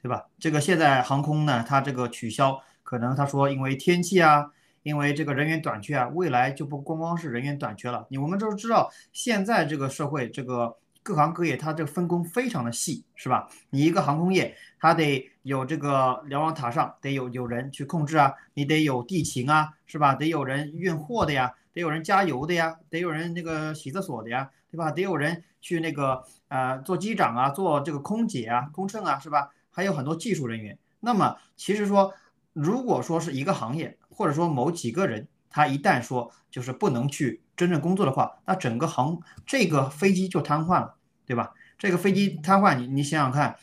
[0.00, 0.28] 对吧？
[0.38, 4.52] 这个现在航空呢，它这个取消，可能他说因为天气啊。
[4.82, 8.06] 因为这个人员短缺啊，未来就不光光是人员短缺了。
[8.10, 13.48] 你我们都知道，现在这个社会，这个各行各业它这个分工非常的细，是吧？
[13.70, 20.14] 你一个航空业，它得有这个瞭望塔上得有有人去控制啊，你得有地勤啊，是吧？
[20.14, 24.90] 得有人运货的呀，得有人加油的呀，得有人那个洗厕所的呀，对吧？
[24.90, 29.50] 得有人去那个呃做机长啊，做这个空姐啊、空乘啊，是吧？
[29.70, 30.78] 还有很多技术人员。
[31.00, 32.12] 那么其实说，
[32.52, 41.54] 如果说是一个行业，或者说某几个人，他一旦说就是不能去真正工作的话，那整个航这个飞机就瘫痪了，对吧？
[41.78, 43.56] 这个飞机瘫痪，你你想想看，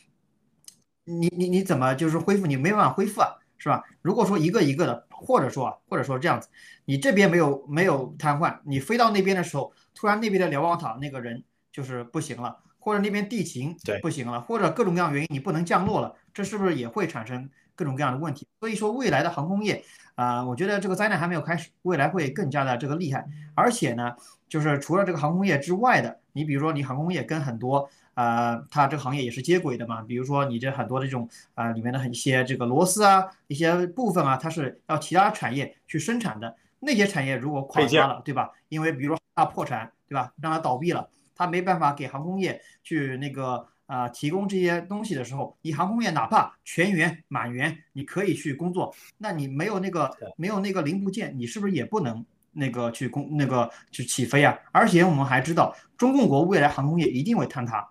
[1.04, 2.48] 你你你怎么就是恢复？
[2.48, 3.84] 你没办法恢复啊，是吧？
[4.02, 6.50] 如果说一个一个的，或者说啊，或者说这样子，
[6.86, 18.46] 你这边没有没有瘫痪，你飞到那边的时候，突然那边的瞭望塔那个人就是不行了，或者那边地形不行了，或者各种各样原因你不能降落了，这是不是也会产生各种各样的问题？
[18.60, 19.82] 所以说未来的航空业
[20.16, 23.26] 啊，我觉得这个灾难还没有开始，未来会更加的这个厉害。
[23.56, 24.14] 而且呢，
[24.50, 27.90] 就是除了这个航空业之外的，你比如说你航空业跟很多。
[28.18, 36.56] 啊，它这个行业也是接轨的嘛，比如说你这很多的这种啊里面的一些这个螺丝啊，一些部分啊，它是要其他产业去生产的。
[36.80, 38.50] 那些产业如果垮塌了，对吧？
[38.70, 40.34] 因为比如说它破产，对吧？
[40.42, 54.56] 让它倒闭了，它没办法给航空业去那个啊提供这些东西的时候，你航空业哪怕全员满员，你可以去工作，那你没有那个没有那个零部件，你是不是也不能那个去工那个去起飞啊？
[54.72, 57.90] 而且我们还知道，中共国未来航空业一定会坍塌。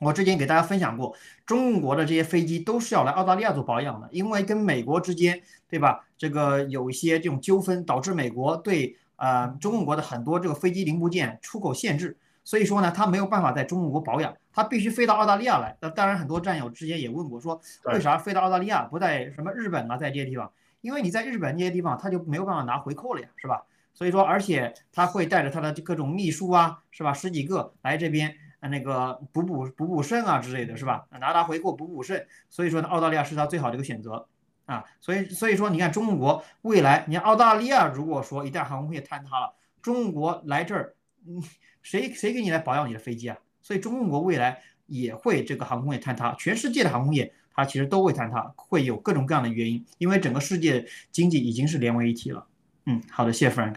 [0.00, 6.04] 我之前给大家分享过，中国的这些飞机都是要来澳大利亚做保养的，因为跟美国之间，对吧？
[6.18, 15.76] 这个有一些这种纠纷，导致美国对呃中共国的很多这个飞机零部件出口限制，所以说呢，他没有办法在中国保养，他必须飞到澳大利亚来。
[15.80, 20.52] 那当然，很多战友之前也问过，说为啥飞到澳大利亚，不在什么日本啊，在这些地方？
[20.80, 23.64] 因为你在日本那些地方，他就没有办法拿回扣了呀，是吧？
[23.94, 27.12] 所以说，而且他会带着他的各种秘书啊，是吧？
[27.12, 28.36] 十几个来这边。
[28.70, 31.04] 那个补补补补肾啊之类的是吧？
[31.10, 34.26] 拿拿回扣补补肾，所以说呢，澳大利亚是他最好的一个选择
[34.64, 34.82] 啊。
[35.02, 40.94] 所以所以说，你看中国未来，你看澳大利亚如果说一旦航空业坍塌了，中国来这儿，
[41.26, 41.42] 嗯，
[41.84, 43.38] 谁谁给你来保养你的飞机啊？
[43.62, 52.44] 所以中国未来也会这个航空业坍塌，全世界的航空业它其实都会坍塌，会有各种各样的原因，因为整个世界经济已经是连为一体了。
[52.86, 53.76] 嗯，好的，谢谢 Frank。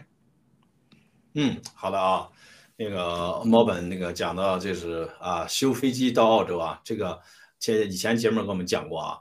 [1.34, 2.28] 嗯，好的啊。
[2.76, 7.20] 那个猫本那个讲到就是啊，修飞机到澳洲啊，这个
[7.58, 9.18] 前以前节目跟我们讲过啊。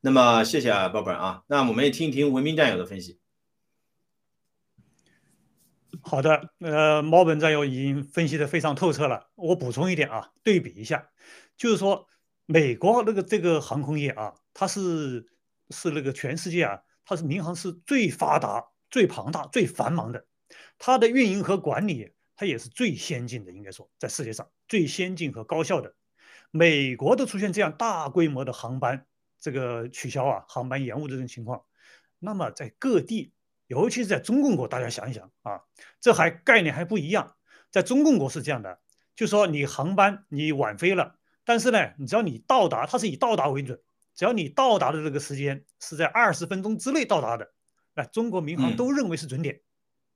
[0.00, 1.42] 那么谢谢啊，猫本啊。
[1.46, 3.19] 那我们也听一听文明战友的分析。
[6.02, 9.30] 好的，呃，猫本战友已经分析的非常透彻了。
[9.34, 11.10] 我补充一点啊，对比一下，
[11.56, 12.06] 就是说
[12.46, 15.26] 美国那个这个航空业啊，它是
[15.70, 20.26] 是那个全世界啊，它是民航是最发达、最庞大、最繁忙的，
[20.78, 22.12] 它的运营和管理。
[22.36, 25.94] 它也是最先进的，应该说在世界上最先进和高效的。
[26.50, 29.04] 美国都出现这样大规模的航班
[29.38, 31.62] 这个取消啊，航班延误这种情况，
[32.18, 33.34] 那么在各地，
[33.70, 35.60] 尤其是在中共国，大家想一想啊，
[36.00, 37.36] 这还概念还不一样。
[37.70, 38.80] 在中共国是这样的，
[39.14, 41.14] 就说你航班你晚飞了，
[41.44, 43.80] 但是呢，你只要你到达，它是以到达为准，
[44.16, 47.52] 只要你到达的这个时间是在二十分钟之内到达的，
[47.94, 49.54] 那中国民航都认为是准点，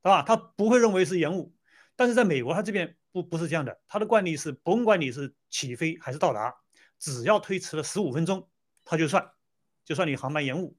[0.03, 0.21] 对吧？
[0.23, 1.55] 他不会认为是延误。
[1.95, 6.53] 但是在美国，他这边不不是这样的，他的惯例是，甭管你是起飞还是到达，
[6.99, 8.49] 只要推迟了十五分钟，
[8.83, 9.31] 他就算，
[9.85, 10.75] 就算你航班延误。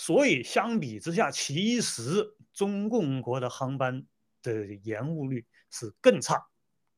[0.00, 4.02] 所以相比之下，其实中共国的航班
[4.42, 6.42] 的延误率是更差。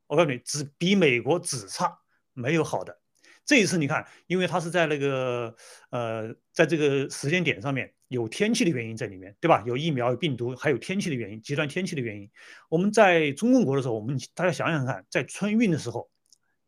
[0.06, 1.98] 我告诉你，只比美国只差，
[2.32, 2.96] 没有好的。
[3.44, 5.52] 这一次你看，因为它是在那个
[5.90, 7.92] 呃，在这个时间点上面。
[8.06, 9.64] 有天气的原因在里面，对吧？
[9.66, 12.30] 有疫苗、有病毒，还有天气的原因，极端天气的原因。
[12.68, 16.10] 我们在中共国的时候，我们大家想想看，在春运的时候，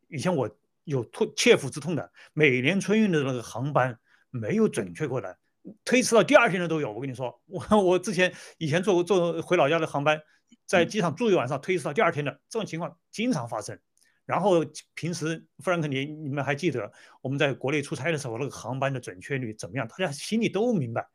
[0.09, 0.51] 以前我
[0.85, 3.99] 有痛切肤之痛的，每年春运的那个航班
[4.31, 5.37] 没有准确过的，
[5.85, 6.93] 推迟到第二天的都有。
[6.93, 10.21] 我跟你说，我 我之前以前坐坐回老家的航班，
[10.67, 13.79] 在机场住一晚上，推迟到第二天的这种情况经常发生。
[14.27, 16.91] 然后平时弗兰克林，你们还记得
[17.21, 19.87] 我们在国内出差的时候，那个航班的准确率怎么样？
[19.87, 21.07] 大家心里都明白。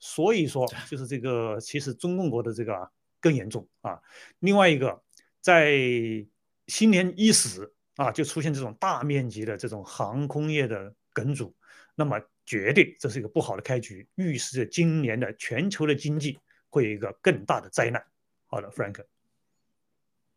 [0.00, 2.90] 所以说，就是这个，其实中共国的这个
[3.20, 4.00] 更严重啊。
[4.40, 5.02] 另外一个，
[5.40, 5.72] 在
[6.66, 11.54] 新年伊始啊，就出现这种大面积的这种航空业的梗阻，
[11.94, 16.38] 那么绝对这是一个不好的开局，预示着今年的全球的经济
[16.70, 18.02] 会有一个更大的灾难。
[18.46, 19.04] 好的，Frank。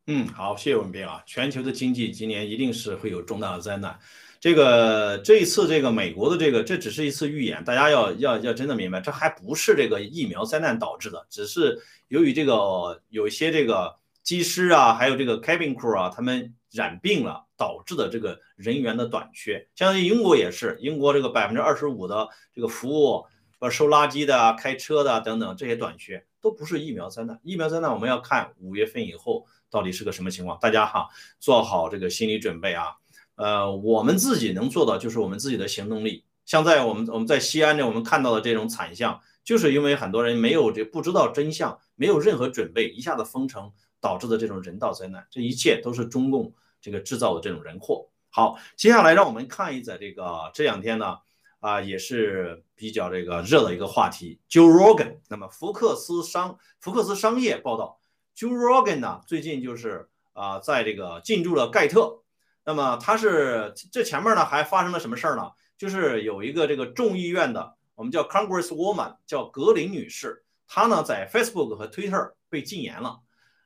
[0.07, 1.23] 嗯，好，谢谢文斌啊。
[1.25, 3.97] 全球的经济今年一定是会有重大的灾难。
[4.41, 19.67] 这个这一次这个美国的这个，这只是一次预演，大家要要要真的明白，这还不是这个疫苗灾难导致的，只是由于这个有一些这个机师啊，还有这个 cabin crew 啊，他们染病了导致的这个人员的短缺。
[19.75, 23.23] 像英国也是，英国这个百分之二十五的这个服务，
[23.59, 27.39] 呃，收垃圾的、开车的等等这些短缺，都不是疫苗灾难。
[27.43, 31.07] 疫苗灾难我们要看五月份以后到底是个什么情况，大家哈
[31.39, 32.87] 做好这个心理准备啊。
[33.35, 36.25] 呃，我们自己能做的就是我们自己的行动力。
[36.45, 46.51] 像在我们我们在西安呢，我们看到的这种惨象，就是因为很多人没有这不知道真相，没有任何准备，一下子封城，导致的这种人道灾难，这一切都是中共
[46.81, 48.09] 这个制造的这种人祸。
[48.29, 51.17] 好，接下来让我们看一则这个这两天呢
[51.59, 55.19] 啊也是比较这个热的一个话题，Joe Rogan。
[55.29, 57.99] 那么福克斯商福克斯商业报道
[58.35, 62.21] ，Joe Rogan 呢最近就是啊在这个进驻了盖特。
[62.63, 65.51] 那么他是这前面呢还发生了什么事儿呢？
[65.77, 73.19] 就是有一个这个众议院的我们叫 Congresswoman 叫格林女士，她呢在 Facebook 和 Twitter 被禁言了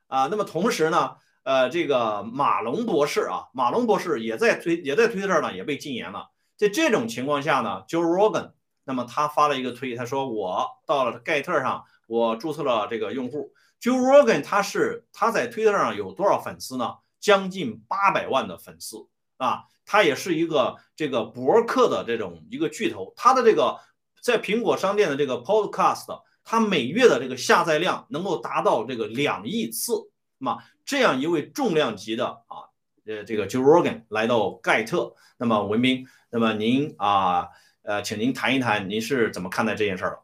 [0.08, 0.28] 啊。
[0.32, 6.32] 那么同时呢，呃，这个马龙博士啊，马龙博士也在推也在推特上也被禁言了。
[6.58, 13.54] 在这种情况下呢，Joe Rogan，那么他发了一个推，他说我到了盖特上，我注册了这个用户。
[13.80, 16.96] Joe Rogan 他是他在推特上有多少粉丝呢？
[17.20, 23.14] 将近八百万的粉丝啊，他也是一个这个博客的这种一个巨头。
[23.16, 23.80] 他的这个
[24.20, 29.94] 在苹果商店的这个 Podcast，他每月的这个下载量能够达到这个两亿次。
[30.38, 32.70] 那么这样一位重量级的啊，
[33.06, 37.50] 呃，这个 Joe Rogan 来到盖特，那么文斌，那么您啊，
[37.82, 40.22] 呃，请您谈一谈您是怎么看待这件事儿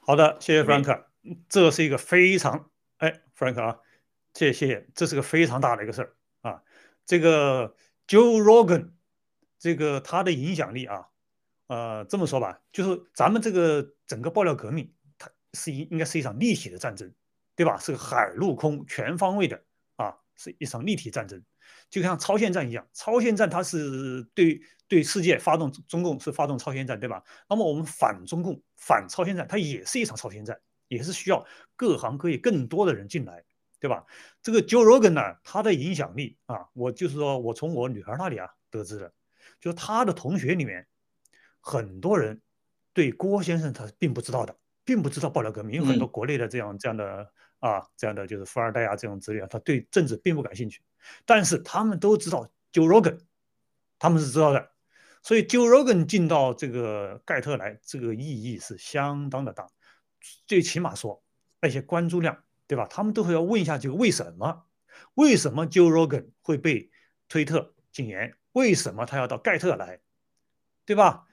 [0.00, 1.04] 好的，谢谢 Frank，
[1.48, 3.80] 这是一个非常哎，Frank 啊。
[4.36, 6.60] 谢谢，这是个非常大的一个事儿啊！
[7.06, 7.76] 这个
[8.08, 8.90] Joe Rogan，
[9.60, 11.06] 这个他的影响力啊，
[11.68, 17.14] 呃，这么说吧，就是咱们这个整个爆料革命，它是一应该是一场立体的战争，
[17.56, 17.78] 对吧？
[17.78, 19.62] 是个海陆空全方位的
[19.96, 21.42] 啊，是一场立体战争，
[21.90, 22.86] 就像超限战一样。
[22.92, 27.22] 超限战它是对对世界发动中共是发动超限战，对吧？
[27.48, 31.46] 那么我们反中共反超限战，它也是一场超限战，也是需要
[31.76, 33.44] 各行各业更多的人进来。
[33.80, 34.02] 对吧？
[34.40, 39.12] 这个 Joe Rogan 呢，他的影响力啊，我就是说我从我女儿那里啊得知的，
[39.60, 40.86] 就是他的同学里面，
[41.60, 42.40] 很多人
[42.94, 47.30] 对郭先生他并不知道的，并不知道爆料革命，有很多国内的这样这样的
[47.68, 50.82] 啊这样的就是富二代啊这种资料，他对政治并不感兴趣，
[51.24, 53.20] 但是他们都知道 Joe Rogan，
[53.98, 54.70] 他们是知道的，
[55.22, 59.68] 所以 Joe Rogan 进到这个盖特来，这个意义是相当的大，
[60.46, 61.22] 最起码说
[61.60, 62.38] 那些关注量。
[62.66, 62.86] 对吧？
[62.88, 64.64] 他们都会要问一下这个为什么？
[65.16, 66.90] 为什么 Joe Rogan 会被
[67.28, 68.34] 推特禁言？
[68.52, 70.00] 为什么他要到盖特来？
[70.86, 71.26] 对吧？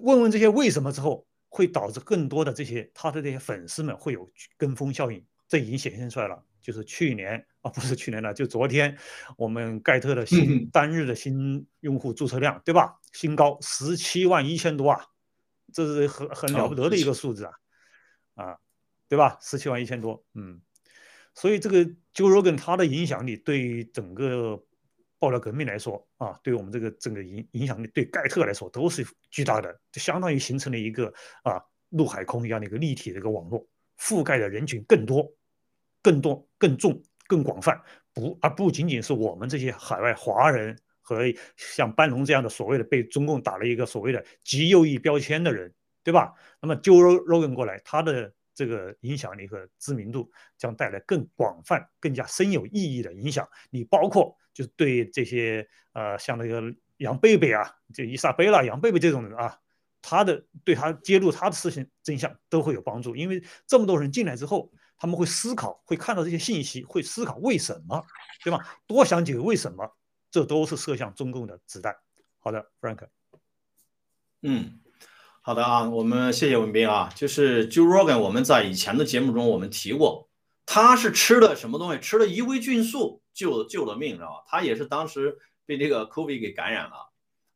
[0.00, 5.26] 问问这些为什么之后，会导致更多的这些他的这些粉丝们会有跟风效应。
[5.48, 6.44] 这已经显现出来了。
[6.60, 8.96] 就是去年啊，不是去年了，就昨天，
[9.36, 12.98] 我们盖特的新单日的新用户注册量，对吧？
[13.12, 15.04] 新高十七万一千多啊，
[15.72, 17.52] 这是很很了不得的一个数字啊，
[18.34, 18.58] 啊。
[19.08, 19.38] 对吧？
[19.40, 20.60] 十七万一千多，嗯，
[21.32, 24.60] 所以这个 Joe Rogan 他的影响力对整个
[25.20, 31.06] 爆料革命来说啊，对我们这个整个影影响力对盖特来说都是巨大的，就相当于形成了一个
[31.44, 33.64] 啊陆海空一样的一个立体的一个网络，
[33.98, 35.32] 覆盖的人群更多、
[36.02, 37.80] 更多、更重、更广泛，
[38.12, 41.22] 不而不仅仅是我们这些海外华人和
[41.56, 45.72] 像班农这样的所谓的被中共打了一个所谓的极右翼标签的人，
[46.02, 46.34] 对吧？
[46.60, 53.48] 那么 Joe Rogan 过来，他的这个影响力和知名度将带来更广泛、更加深有意义的影响。
[53.70, 56.62] 你包括就是对这些呃，像那个
[56.98, 59.58] 杨贝贝啊，就伊莎贝拉、杨贝贝这种人啊，
[60.08, 63.16] 他的对他揭露他的事情真相都会有帮助。
[63.16, 68.00] 因为这么多人进来之后，他们会思考，会看到这些信息，会思考为什么，
[68.44, 68.78] 对吧？
[68.86, 69.96] 多想几个为什么，
[70.30, 71.96] 这都是射向中共的子弹。
[72.38, 73.08] 好的，Frank，
[74.42, 74.78] 嗯。
[75.42, 77.12] 好的啊，我们谢谢文斌啊。
[77.14, 80.28] 就是 Joe Rogan，我们在以前的节目中我们提过，
[80.64, 82.00] 他是吃的什么东西？
[82.00, 84.44] 吃了伊维菌素救救了命，知道吧？
[84.46, 87.12] 他也是当时被这个 COVID 给感染了，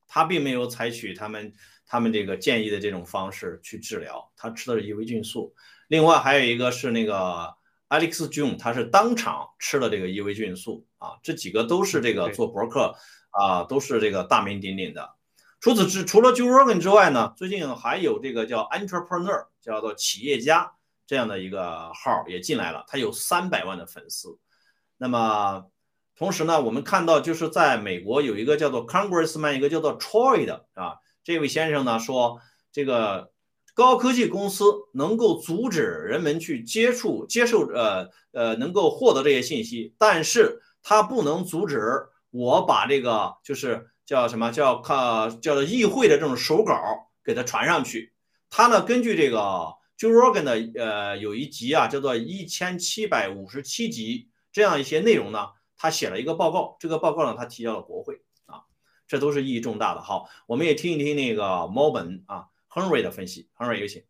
[0.06, 1.52] 他并没有采取他们
[1.92, 5.52] 他们这个建议的这种方式去治疗，他吃的是伊维菌素。
[5.88, 7.52] 另外还有一个是那个
[7.88, 11.18] Alex Jones，他是当场吃了这个伊维菌素啊。
[11.20, 12.94] 这几个都是这个做博客
[13.30, 15.16] 啊，都是这个大名鼎鼎的。
[15.58, 20.74] 除此之除了 Joe Rogan 之外呢，最近还有这个叫 Entrepreneur，叫做企业家
[21.08, 24.38] 这样的一个号也进来了，他有三百万的粉丝。
[24.96, 25.66] 那么
[26.16, 30.98] 同时呢，我们看到就是在美国有一个叫做 Congressman，一个叫做 Troy 的啊，
[31.30, 32.40] 这位先生呢说，
[32.72, 33.30] 这个
[33.74, 41.80] 高科技公司能够阻止人们去接触、接受呃呃能够获得这些信息，但是他不能阻止
[42.30, 43.86] 我把这个就是。
[44.10, 46.74] 叫什么叫靠叫做议会的这种手稿
[47.22, 48.12] 给他传上去，
[48.48, 49.38] 他呢根据这个
[49.96, 58.20] Joe Rogan 的呃有一集啊叫做一千七百五十七集这样一些内容呢，他写了一个报告，这个报告呢他提交了国会，
[59.10, 60.00] 这都是意义重大的。
[60.00, 64.04] 好，我们也听一听那个猫本啊 Henry 的分析，Henry 有请。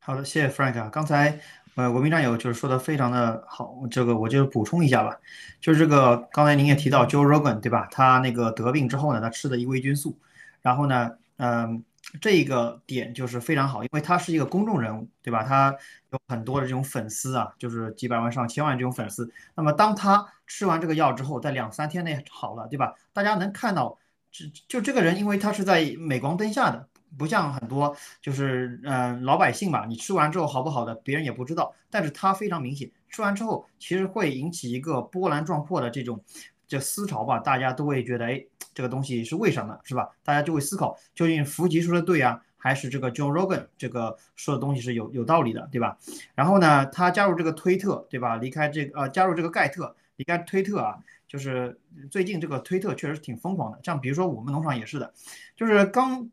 [0.00, 1.40] 好的，谢谢 Frank 啊，刚才。
[1.76, 5.16] 呃，文明战友就是说的非常的好，这个我就补充一下吧，
[5.60, 7.86] 就是这个刚才您也提到 Joe Rogan 对吧？
[7.92, 10.18] 他那个得病之后呢，他吃的一味菌素，
[10.60, 11.84] 然后呢，嗯，
[12.20, 15.42] 这个点就是非常好，因为他是一个公众人物对吧？
[15.42, 15.76] 他
[16.10, 19.30] 有很多的这种粉丝啊，就是几百万上千万这种粉丝。
[19.54, 22.94] 那么当他吃完这个药之后，在两三天内好了对吧？
[23.12, 23.98] 大家能看到，
[24.30, 26.88] 就就这个人，因为他是在镁光灯下的。
[27.16, 31.74] 不像很多就是嗯老百姓吧，你吃完之后好不好的，别人也不知道。
[31.88, 36.22] 但是他非常明显，吃完之后其实会引起一个波澜壮阔的这种
[36.68, 40.08] 这思潮吧，大家都会觉得哎，这个东西是为什么，是吧？
[40.22, 45.98] 大家就会思考，究竟福吉说的对啊，还是这个 Joe Rogan 这个说的东西是有有道理的，对吧？
[46.34, 48.36] 然后呢，他加入这个推特，对吧？
[48.36, 53.80] 离开这个呃，加入这个盖特，离开推特啊，就是最近这个推特确实挺疯狂的。
[53.82, 55.12] 像比如说我们农场也是的，
[55.56, 56.30] 就是刚。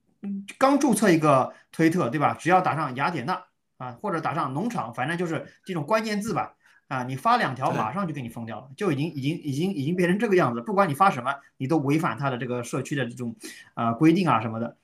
[0.58, 2.36] 刚注册一个推特，对吧？
[2.40, 3.40] 只要打上雅典娜
[3.78, 6.56] 啊，或者打上农场，反正就是这种关键字吧。
[6.88, 10.62] 啊，你发两条，马上就给你封掉了，就已经已经已经已经变成这个样子。
[10.62, 13.36] 不管你发什么，你都违反他的这个社区的这种
[13.74, 14.78] 啊规定啊什么的。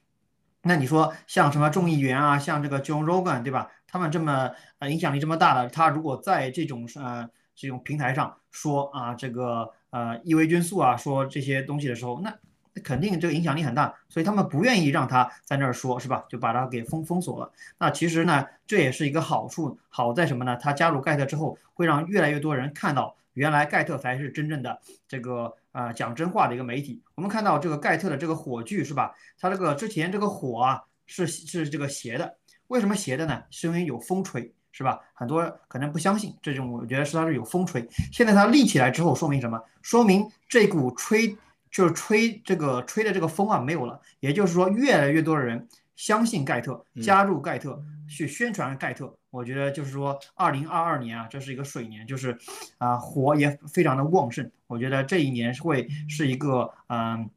[0.64, 3.72] 那你说像什么众议员啊，像这个 John Rogan，对吧？
[3.88, 12.34] 他们这么呃影响力这么大的，他如果在这种呃这种平台上说啊这个呃异维菌素啊说这些东西的时候，那。
[12.74, 16.24] 那肯定这个影响力很大，所以他们不愿意让他在那儿说，是吧？
[16.30, 17.52] 就把他给封封锁了。
[17.78, 20.56] 那其实呢，这也是一个好处，好在什么呢？
[20.56, 27.02] 他加入盖特之后，会让越来越多人看到，原来盖特才是真正的这个呃讲真话的一个媒体。
[27.16, 29.14] 我们看到这个盖特的这个火炬，是吧？
[29.38, 33.44] 他这个之前这个火啊是是这个斜的，为什么斜的呢？
[33.50, 34.98] 是因为有风吹，是吧？
[35.14, 37.86] 很多可能不相信这种，我觉得是它是有风吹。
[38.14, 39.62] 现在它立起来之后，说明什么？
[39.82, 41.36] 说明这股吹。
[41.72, 49.18] 就是吹这个吹的这个风啊没有了，也就是说越来越多的人相信盖特，加入盖特去宣传盖特。
[49.30, 52.38] 我觉得就是说，二零二二年啊，这是一个水年，就是
[52.78, 54.52] 啊火也非常的旺盛。
[54.68, 57.30] 我觉得这一年会是一个嗯，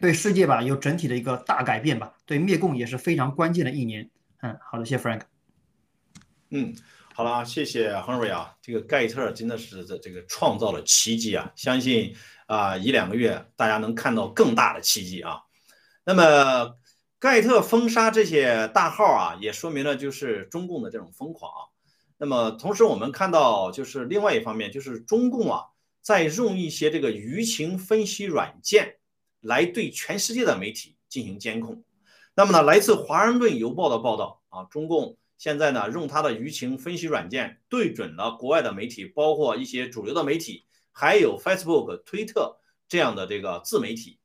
[0.00, 4.10] 对世界吧有整体的一个大改变吧，对灭共也是非常关键的一年。
[4.40, 5.20] 嗯，好的，谢谢 Frank。
[6.50, 6.74] 嗯。
[7.12, 11.52] 好了，谢谢 Henry 啊，这个盖特真的是这这个创造了奇迹啊！
[11.54, 12.14] 相信
[12.50, 15.42] 啊一两个月大家能看到更大的奇迹啊。
[16.04, 16.76] 那么
[17.18, 21.50] 盖特封杀这些大号啊，也说明了就是中共的这种疯狂。
[22.18, 25.62] 那么同时我们看到就是另外一方面，就是中共啊
[26.02, 28.96] 在用一些这个舆情分析软件
[29.40, 31.84] 来对全世界的媒体进行监控。
[32.34, 35.16] 那么呢，来自华盛顿邮报的报道啊，中共。
[35.38, 44.18] 现在呢，用它的舆情分析软件对准了国外的媒体，包括一些主流的媒体，还有 Facebook、推特这样的这个自媒体。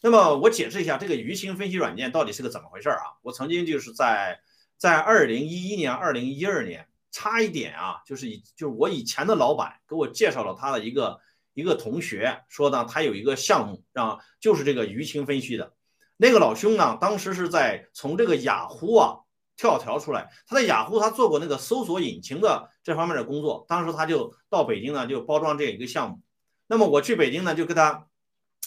[0.00, 3.16] 那么我解释一下这个舆情分析软件到底是个怎么回事啊？
[3.22, 4.38] 我曾经就是在
[4.76, 11.18] 在二零一一年、二零一二年，差一点啊，就是以就是我以前的老板给我介绍了他的一个
[11.54, 15.74] 一个同学，说呢他有一个项目，让就是这个舆情分析的。
[16.16, 19.20] 那个老兄呢，当时是在从这个雅虎啊。
[19.56, 26.20] 跳槽出来，他在雅虎他做过那个搜索引擎的这方面的工作，当时他就到北京呢，就包装这一个项目。
[26.66, 28.06] 那么我去北京呢，就跟他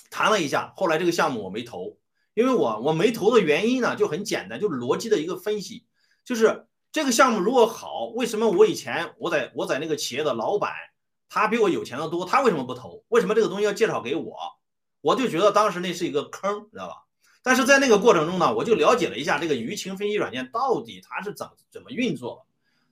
[0.10, 1.98] 谈了一下，后来这个项目我没投，
[2.34, 5.86] 因为我我没投的原因呢就很简单，就是逻辑的一个分析，
[6.24, 10.72] 就是这个项目如果好，为什么我以前我在我在那个企业的老板
[11.28, 13.04] 他比我有钱的多，他为什么不投？
[13.10, 14.36] 为什么这个东西要介绍给我？
[15.02, 16.96] 我就觉得当时那是一个坑，知道吧？
[17.48, 22.46] 但是在那个过程中呢，我就了解了一下这个舆情分析软件到底它是怎么怎么运作。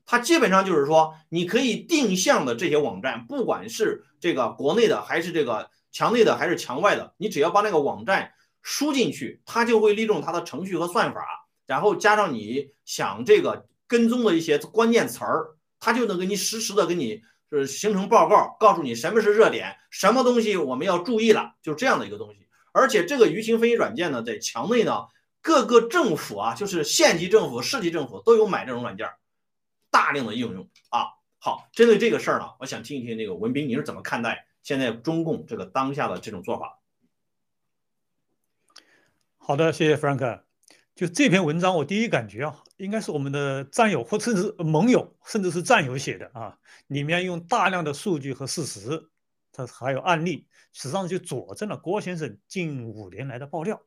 [0.05, 8.31] 它基本上就是说，你可以定向的这些网站，不管是这个国内的还是这个墙内的还是墙外的，你只要把那个网站
[8.61, 11.21] 输进去，它就会利用它的程序和算法，
[11.65, 22.44] 然后加上你想这个跟踪的一些关键词儿，它就能给你实时的给你是形成报告，告诉你什么是热点，什么东西我们要注意了，就这样的一个东西。
[22.75, 25.07] 而且这个舆情分析软件呢，在墙内呢，
[25.41, 29.09] 各个政府啊，就是县级政府、市级政府都有买这种软件，
[29.89, 31.15] 大量的应用啊。
[31.37, 36.79] 好，针对这个事儿呢，我想听一听那个文斌，你是怎么看待现在中共这个当下的这种做法？
[39.37, 40.41] 好的，谢谢 Frank。
[40.95, 46.57] 就这篇文章，我第一感觉啊，应该是我们的战友或甚至盟友，甚至是战友写的啊，
[46.87, 49.07] 里面用大量的数据和事实，
[49.53, 50.45] 它还有案例。
[50.75, 53.81] 实际上就佐证了郭先生近五年来的爆料，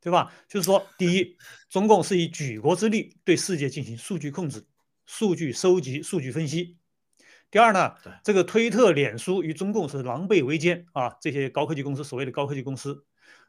[0.00, 0.32] 对吧？
[0.48, 1.36] 就是说，第一，
[1.68, 4.64] 中共是以举国之力对世界进行数据控制、
[5.06, 6.78] 数据收集、数据分析。
[7.50, 11.16] 第二呢，这个推特、脸书与中共是狼狈为奸啊！
[11.20, 13.04] 这些高科技公司，所谓的高科技公司，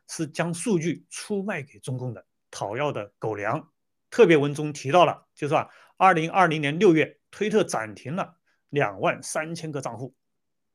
[0.10, 3.70] 是将数据出卖给中共的讨要的狗粮。
[4.10, 8.38] 特别文中提到了，就是说，二零二零年六月，推特暂停了
[8.70, 10.16] 两万三千个账户，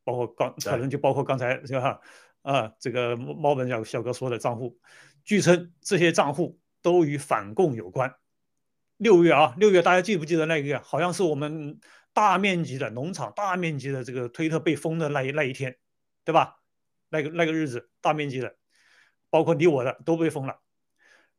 [0.06, 2.00] 包括刚可能就包括刚才是吧？
[2.42, 4.78] 啊，这个猫本小小哥说的账户，
[5.24, 8.14] 据称这些账户都与反共有关。
[8.98, 10.78] 六月啊，六月大家记不记得那个月？
[10.78, 11.80] 好像是我们
[12.12, 15.76] 大面积的农场、大面积的这个推特被封的那一那一天，
[16.24, 16.60] 对吧？
[17.08, 18.54] 那个那个日子，大面积的，
[19.28, 20.60] 包括你我的都被封了。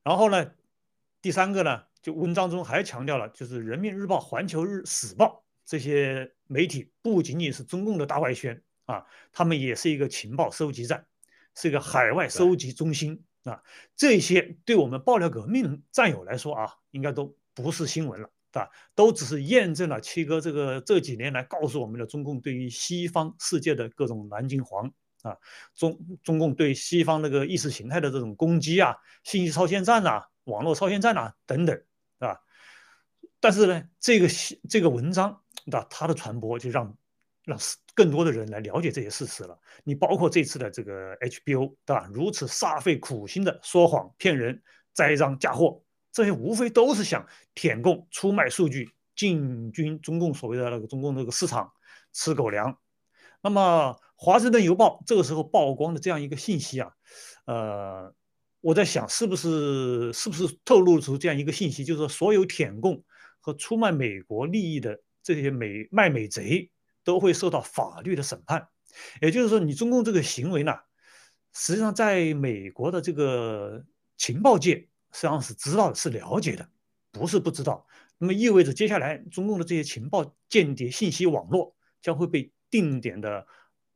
[0.04, 0.52] 然后呢，
[1.22, 11.06] 第三个呢，就文章中还强调了，就是人民日报、环球日死报这些媒体不仅仅是中共的大外宣啊，他们也是一个情报收集站，
[11.56, 13.62] 是一个海外收集中心啊。
[13.96, 17.36] 这些对我们爆料革命战友来说啊，应该都。
[17.60, 18.70] 不是新闻了，对吧？
[18.94, 24.86] 都只是验证了七哥这个这几年来告诉我们的中共对于西方世界的各种蓝金黄
[25.24, 25.36] 啊，
[25.74, 31.82] 中中共对西方那个意识形态的这种攻击啊，信息超限战呐，网络超限战呐等等，
[32.20, 32.38] 啊？
[33.40, 34.28] 但是呢，这个
[34.70, 35.82] 这个文章，那？
[35.90, 36.98] 它的传播就让
[37.44, 37.60] 让
[37.94, 39.58] 更多的人来了解这些事实了。
[39.84, 42.10] 你包括这次的这个 HBO，对吧？
[42.12, 44.62] 如此煞费苦心的说谎骗人、
[44.94, 45.82] 栽赃嫁祸。
[46.12, 51.72] 这些无非都是想舔共、出卖数据、进军中共所谓的那个中共那个市场
[52.12, 52.76] 吃狗粮。
[53.42, 56.92] 那么，《华盛顿邮报》这个时候曝光的这样一个信息啊，
[57.46, 58.12] 呃，
[58.62, 63.04] 我在想，是不是是不是透露出这样一个信息，就是说，所有舔共
[63.40, 65.00] 和出卖美国利益的
[65.36, 66.72] 这些美卖美贼
[67.04, 68.70] 都会受到法律的审判？
[69.22, 70.74] 也就是说，你中共这个行为呢，
[71.54, 74.88] 实际上在美国的这个情报界。
[75.14, 76.70] 实际上是知道的，是了解的，
[77.12, 77.88] 不是不知道。
[78.18, 83.48] 那么意味着接下来中共的这些情报间谍信息网络将会被定点的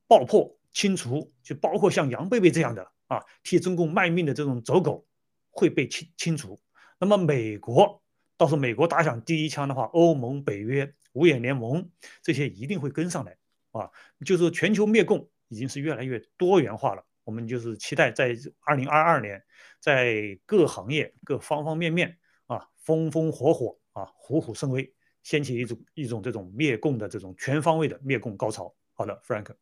[0.08, 5.06] 爆破清除，就包括像杨贝贝这样的啊替中共卖命的这种走狗
[5.50, 6.60] 会被清清除。
[6.98, 8.02] 那么美国，
[8.38, 11.89] 到时候美国打响第一枪的话，欧盟、北约、五眼联盟
[12.22, 13.38] 这些一定会跟上来
[13.72, 13.89] 啊。
[14.26, 17.05] 就是全球灭共已经是越来越多元化了。
[17.24, 19.43] 我们就是期待在二零二二年，
[19.80, 24.91] 在各行业各方方面面啊，风风火火啊，虎虎生威，
[25.22, 28.74] 掀起一种一种这种灭共的这种全方位的灭共高潮。
[28.93, 29.53] 好的，Frank，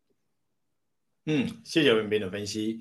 [1.25, 2.79] 嗯，谢谢文斌的分析。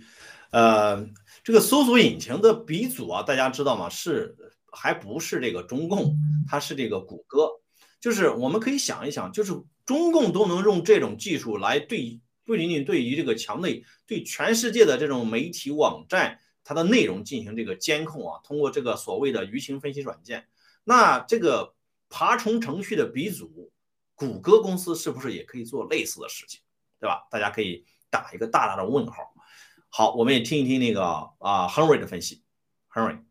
[0.51, 1.11] 呃，
[1.43, 3.89] 这个搜索引擎的鼻祖啊，大家知道吗？
[3.89, 4.37] 是
[4.73, 6.17] 还不是这个中共？
[6.47, 7.51] 它是这个谷歌。
[8.01, 9.53] 就是我们可以想一想，就是
[9.85, 12.21] 中共都能用这种技术来对。
[12.45, 20.49] 不仅仅对于这个墙内，对全世界的这种媒体网站，它的内容进行这个监控啊，通过这个所谓的舆情分析软件，
[20.85, 21.75] 那这个
[22.09, 23.71] 爬虫程序的鼻祖
[24.15, 26.63] 谷歌公司是不是也可以做类似的事情，
[26.99, 27.29] 对吧？
[27.31, 29.35] 大家可以打一个大大的问号。
[29.91, 31.05] 好，我们也听一听那个
[31.41, 32.43] 啊，Henry 的分析
[32.91, 33.28] ，Henry。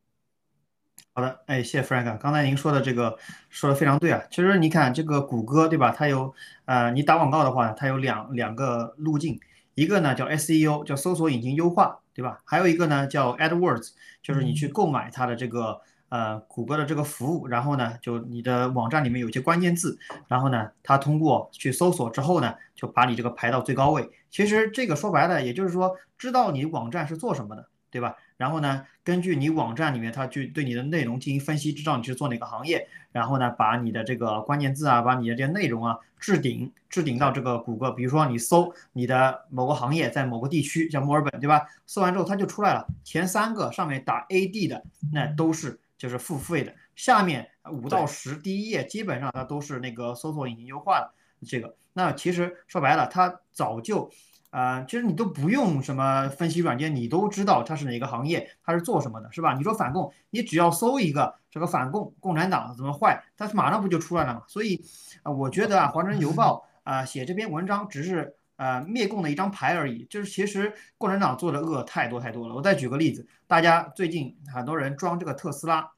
[1.17, 3.17] 好的，哎，谢谢 Frank，刚才您说的这个
[3.49, 4.21] 说的非常对啊。
[4.29, 5.89] 其实你看这个谷歌，对吧？
[5.89, 6.31] 它有，
[6.65, 9.39] 呃，你打广告的话，它有两两个路径，
[9.73, 12.37] 一个呢叫 SEO，叫搜索引擎优化，对吧？
[12.45, 19.97] 还有一个呢叫 AdWords，就是你去购买它的这个呃谷歌的这个服务，然后呢，就你的网站里面有些关键字，
[20.27, 24.07] 然后呢，它通过去搜索之后呢，就把你这个排到最高位。
[24.29, 28.13] 其实这个说白了，也就是说，知道你网站是做什么的，对吧？
[28.37, 37.89] 然后呢，根据你网站里面，它去对你的内容进行分析，知道你去做哪个行业，然后呢，把你的这个关键字啊，把你的这些内容啊置顶，置顶到这个谷歌。
[37.91, 41.67] 比如说你搜你的某个行业在某个地区，像墨尔本，对吧？
[41.87, 46.71] 搜完之后它就出来了，前三个上面打 AD 的，那都是就是付费的。
[46.95, 51.11] 下面五到十第一页基本上它都是那个搜索引擎优化的
[51.47, 51.75] 这个。
[51.93, 54.11] 那其实说白了，它早就。
[54.49, 59.53] 啊，其实你都不用什么分析软件，你都知道它是哪个行业，它是做什么的，是吧？
[59.53, 64.43] 你说反共，你只要搜一个这个反共，共产党怎么坏，它马上不就出来了嘛？
[64.47, 64.83] 所以，
[65.23, 72.55] 啊，我觉得啊，《华盛顿邮报 》啊写这篇文章只是呃灭共的一张牌而已，就是其实共产党做的恶太多太多了。
[72.55, 75.91] 我再举个例子，大家最近很多人装这个特斯拉。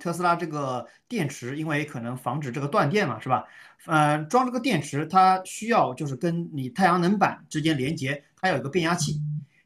[0.00, 3.44] 特斯拉这个电池，因为可能防止这个断电嘛，是吧？
[3.86, 9.20] 呃，装这个电池，它需要就是跟你太阳能板之间连接，它有一个变压器。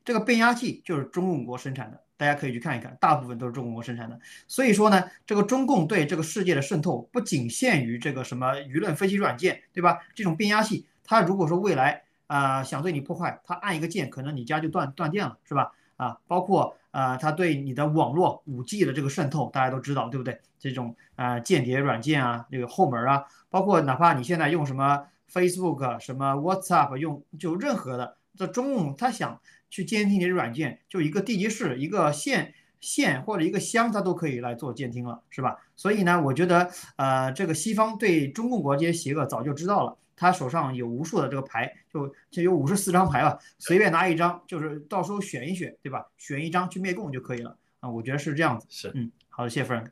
[0.05, 4.20] 这个变压器就是中共国生产的，大家可以去看一看，大部分都是中国生产的。
[4.47, 9.99] 所以说呢，这个中共对这个世界的渗透不仅限于这个什么舆论分析软件，对吧？
[10.14, 15.72] 这种变压器，它如果说未来啊想对你破坏，它按一个键，可能你家就断断电了，是吧？
[16.05, 16.76] 啊，包括。
[16.94, 20.38] 啊，它对你的网络五 G 的这个渗透，大家都知道，对不对？
[20.61, 29.40] 这种啊间谍软件啊，这个后门啊，包括哪怕你现在用什么 Facebook、什么 WhatsApp，用就任何的这中共他想
[29.70, 35.59] 去监听你的软件，就一个地级市，一个县县或者一个乡，它都可以来做监听了，是吧？
[35.74, 46.07] 所以呢，我觉得呃，这个西方对中共国这些邪恶早就知道了，他手上有无数的这个牌，就就有五十四张牌吧，随便拿一张，就是到时候选一选，对吧？
[46.17, 48.67] 选一张去灭共就可以了啊，我觉得是这样子。
[48.71, 49.87] 是，嗯，好的，谢谢 Frank。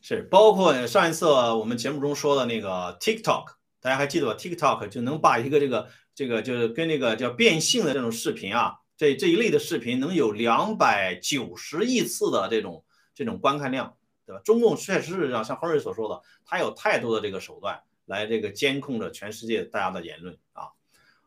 [0.00, 3.46] 是，包括上一次我们节目中说的那个 TikTok，
[3.80, 12.84] 大家还记得吧？TikTok 就能把一个这个这个就是跟那个叫变性的这种视频啊，这这一类的视频能有两百九十亿次的这种
[13.14, 14.40] 这种观看量，对吧？
[14.44, 20.70] 中共确实是像像亨瑞所说的，他有太多的这个手段来这个监控着全世界大家的言论啊。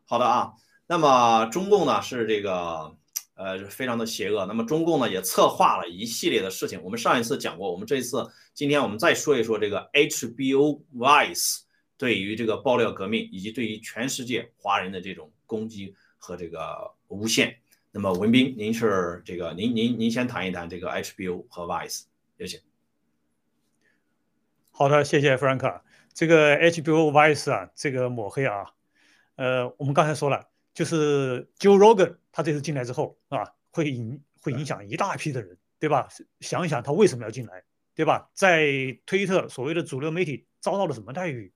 [0.04, 0.52] 好的啊，
[0.86, 2.96] 那么中共呢是这个。
[3.34, 4.44] 呃，非常的邪恶。
[4.44, 6.82] 那么中共呢也策划了一系列的事情。
[6.82, 11.60] 我们上一次讲过，我们这一次今天我们再说一说这个 HBO Vice
[11.96, 17.56] 对于这个爆料革命以及对于全世界华人的这种攻击和这个诬陷。
[17.92, 22.02] 那么文斌，您是这个您您您先谈一谈这个 HBO 和 Vice，
[22.36, 22.60] 有请。
[24.70, 25.80] 好的，谢谢 Frank。
[26.12, 28.66] 这个 HBO Vice 啊，这个抹黑啊，
[29.36, 30.48] 呃，我们刚才说了。
[30.72, 36.08] 就是 Joe Rogan，他这次进来之后啊，会影会影响一大批的人，对吧？
[36.38, 38.30] 想一想他为什么要进来，对吧？
[38.32, 38.70] 在
[39.04, 41.52] 推特所谓的主流媒体遭到了什么待遇？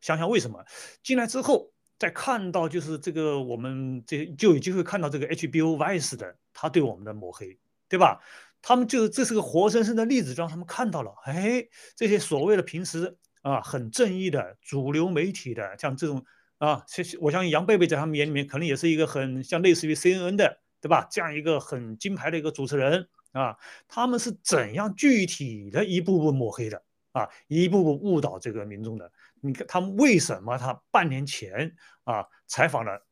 [0.00, 0.64] 想想为什么
[1.04, 8.20] 进来之后，再看到就是这个我们这就有机会看到这个 HBO Vice 的他对我们的抹黑，对吧？
[8.60, 13.16] 他们就这是个活生生的例子，让他们看到了，哎，这些所谓的平时
[13.48, 16.24] 啊很正义的主流媒体的像这种。
[16.58, 16.84] 啊，
[17.20, 21.06] 我相信杨贝贝在他们眼里面可能也是一个很像类似于 CNN 的，对吧？
[21.08, 26.82] 这样一个很金牌的一个主持人啊，他们是怎样具体的一步步抹黑的
[27.12, 29.08] 啊，一步步误导这个民众的？
[29.40, 33.06] 你看他们为什么他半年前啊采访了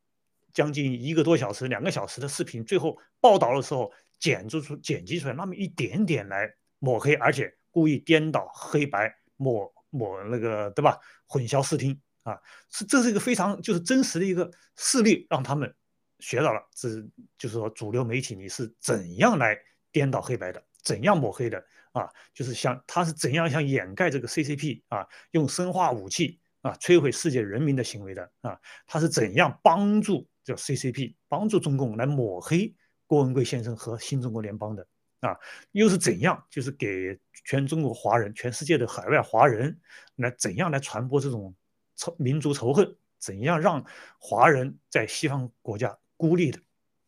[0.51, 10.97] 将近一个多小时、两个小时的视频，最后报道的时候剪出出剪辑出来那么一点点来抹黑，而且故意颠倒黑白，抹抹那个对吧？
[11.27, 11.99] 混淆视听。
[12.23, 12.37] 啊，
[12.69, 15.73] 是这是一个非常就是真实的一个事例，让他们
[16.19, 16.89] 学到了，这
[17.37, 19.57] 就是说主流媒体你是怎样来
[19.93, 21.57] 颠倒黑白的，怎样抹黑的
[21.93, 22.09] 啊？
[22.33, 28.59] 就是像他是怎样想掩盖这个 CCP 啊，用生化武器啊摧毁世界人民的行为的啊？
[28.85, 32.75] 他是怎样帮助这 CCP 帮助中共来抹黑
[33.05, 34.85] 郭文贵先生和新中国联邦的
[35.21, 35.37] 啊？
[35.71, 39.79] 又是怎样就是给全中国华人、全世界的海外华人
[40.15, 41.55] 来怎样来传播这种？
[41.99, 43.83] 仇民族仇恨，怎样让
[44.19, 46.59] 华人在西方国家孤立的，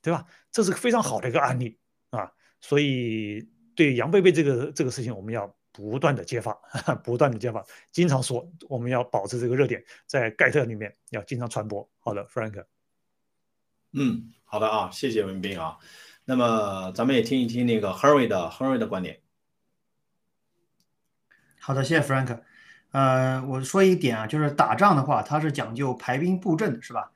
[0.01, 0.25] 对吧？
[0.51, 1.77] 这是非常好的一个案例
[2.09, 2.31] 啊！
[2.59, 6.53] 所以对杨贝贝这个这个事情，我们要不断的揭发，
[7.05, 11.87] 不断的揭发，经常说，我们要保持这个热点，在盖特里面要经常传播。
[11.99, 12.65] 好的，Frank。
[13.91, 15.77] 嗯，好的啊，谢谢文斌啊。
[16.29, 19.19] 那么咱们也听一听那个 Henry 的 Henry 的观点。
[21.59, 22.41] 好的，谢谢 Frank。
[22.91, 27.09] 呃，我说一点啊，就是打仗的话，它是讲究排兵布阵，是吧？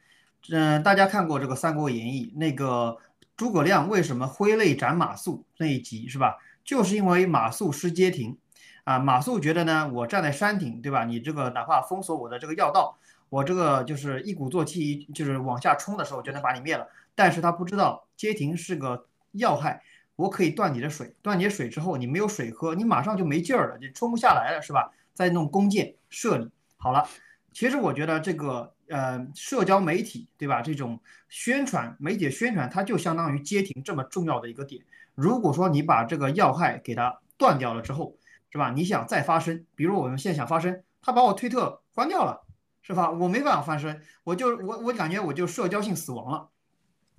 [0.50, 2.98] 嗯，大家看过这个《三国演义》，那个
[3.38, 6.40] 诸葛亮为什么挥泪斩马谡那一集，是吧？
[6.64, 8.36] 就是因为马谡失街亭，
[8.84, 11.06] 啊，马谡觉得呢，我站在山顶，对吧？
[11.06, 12.98] 你这个哪怕封锁我的这个要道，
[13.30, 16.88] 我这个就是一鼓作气，就是往下冲的时候就能把你灭了。
[17.16, 19.82] 但是他不知道街亭是个要害，
[20.16, 24.92] 我可以断你的水，断你的水之后，你没有水喝，你马上就没劲儿了，你冲不下来了，是吧？
[25.14, 27.08] 在弄弓箭射你好了，
[27.52, 30.62] 其实我觉得这个呃社交媒体对吧？
[30.62, 31.00] 这种
[31.30, 34.84] 宣传媒体宣传，它就相当于街亭这么重要的一个点。
[35.16, 38.18] 如果说你把这个要害给它断掉了之后，
[38.50, 38.72] 是吧？
[38.72, 42.42] 你想再发声，比如我们现在想发声，他把我推特关掉了，
[42.82, 43.12] 是吧？
[43.12, 46.50] 我没办法发声，我就我我感觉我就社交性死亡了。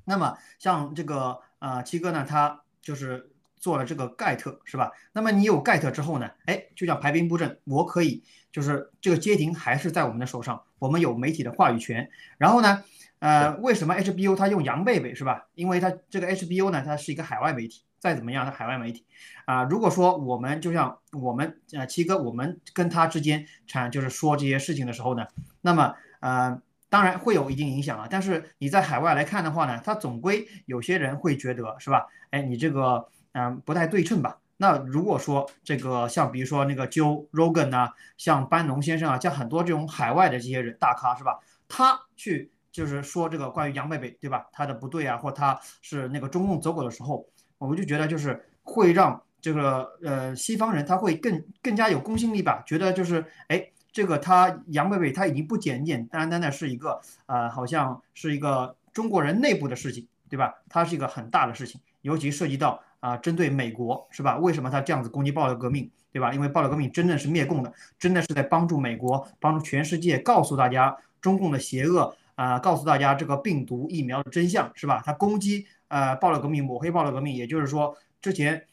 [0.05, 3.31] 那么像这个呃七哥呢，他就是。
[3.65, 4.93] 做了这个盖特是吧？
[5.15, 6.31] 那么你有盖特之后呢？
[6.45, 12.11] 哎，就像排兵布阵，我可以就是这个街亭还是在我们的手上，我们有媒体的话语权。
[12.37, 12.85] 然后呢，
[13.21, 15.47] 呃，为什么 HBO 它用杨贝贝是吧？
[15.55, 19.07] 因为它这个 HBO 呢，它是一个海外媒体，再怎么样，它海外媒体
[19.47, 19.63] 啊。
[19.63, 25.25] 如果说我们就像我们呃七哥，我们跟他之间产就是说这些事情的时候呢，
[25.63, 26.61] 那么呃，
[26.95, 28.07] 当然会有一定影响啊。
[28.09, 32.07] 但是你在海外来看的话呢，它总归有些人会觉得是吧？
[32.31, 33.09] 哎，你这个。
[33.37, 34.39] 嗯，不太对称吧？
[34.59, 41.41] 那如果说这个像比如说那个 Joe Rogan 呐，像班农先生啊，像很多这种海外的这些人大咖是吧？
[41.67, 44.47] 他去就是说这个关于杨贝贝对吧？
[44.53, 47.27] 他的不对啊，或他是那个中共走狗的时候，
[47.59, 52.63] 我们就觉得就是会让这个呃西方人他会更更加有公信力吧？
[52.65, 60.55] 觉得就是哎，这个他杨贝贝他已经不简简单单的是一个呃，好像是一个中国人内部的事情对吧？
[60.69, 62.79] 它是一个很大的事情，尤其涉及到。
[63.05, 64.39] 啊，针对美国是吧？
[64.39, 66.33] 为什么他这样子攻击暴力革命，对吧？
[66.33, 75.03] 因为暴力革命真的是灭共的，真的是在帮助美国，帮助全世界告诉大家中共的邪恶啊，告诉大家这个病毒疫苗的真相是吧？
[75.05, 78.65] 他攻击呃暴力革命，抹黑暴力革命，也就是说之前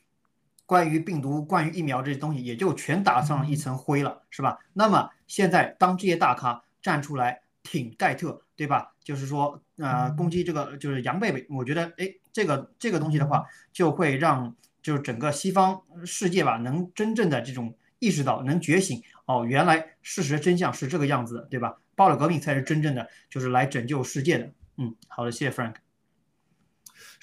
[0.72, 4.58] 关于病毒、关于疫苗这些东西也就全打上一层灰了是吧？
[4.72, 8.94] 那么现在当这些大咖站出来挺盖特，对吧？
[9.04, 12.16] 就是说呃攻击这个就是杨贝贝，我觉得哎。
[12.34, 21.78] 这个这个东西的话，就会让就是整个西方世界吧，能真正的这种意识到，能觉醒哦，原来事实真相是这个样子的，对吧？
[21.94, 24.50] 暴力革命才是真正的，就是来拯救世界的。
[24.78, 25.74] 嗯，好的，谢谢 Frank。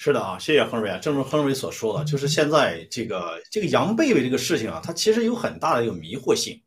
[0.01, 0.97] 是的啊，谢谢亨瑞啊。
[0.97, 6.63] 正如亨瑞所说的，就是现在这个这个杨贝贝这个事情啊，它其实有很大的一个迷惑性。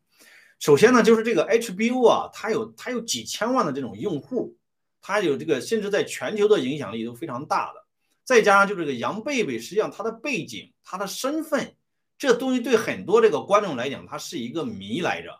[0.59, 4.55] 首先呢，就是这个 HBO 啊，它有它有几千万的这种用户，
[5.01, 7.83] 它有这个甚至在全球的影响力都非常大的。
[8.23, 11.73] 再加上就这个杨贝贝，实际上他的背景、他的身份，
[12.19, 15.31] 这东西对很多这个观众来讲，他是一个谜来着，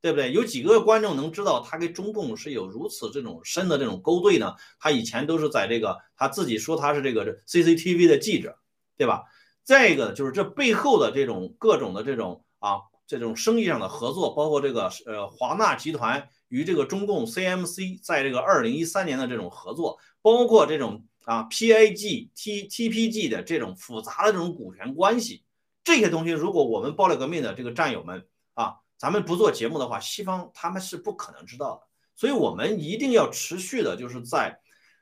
[0.00, 0.32] 对不对？
[0.32, 4.54] 有几个观众能知道他跟中共是有如此这种深的这种勾兑呢？
[4.78, 8.58] 他以前都是在这个他自己说他是这个 CCTV 的记者，
[8.96, 9.24] 对吧？
[9.62, 21.04] 再一个就是这背后的这种各种的这种啊这种生意上的合作，包括这个呃华纳集团与这个中共 CMC 在这个二零一三年的这种合作，包括这种。
[21.26, 25.44] 啊，PAG、T、TPG 的这种复杂的这种股权关系，
[25.84, 31.88] 这些东西，如果我们爆料革命的这个战友们啊，咱们不做节目的话，西方他们是不可能知道的。
[32.14, 34.60] 所以，我们一定要持续的，就是在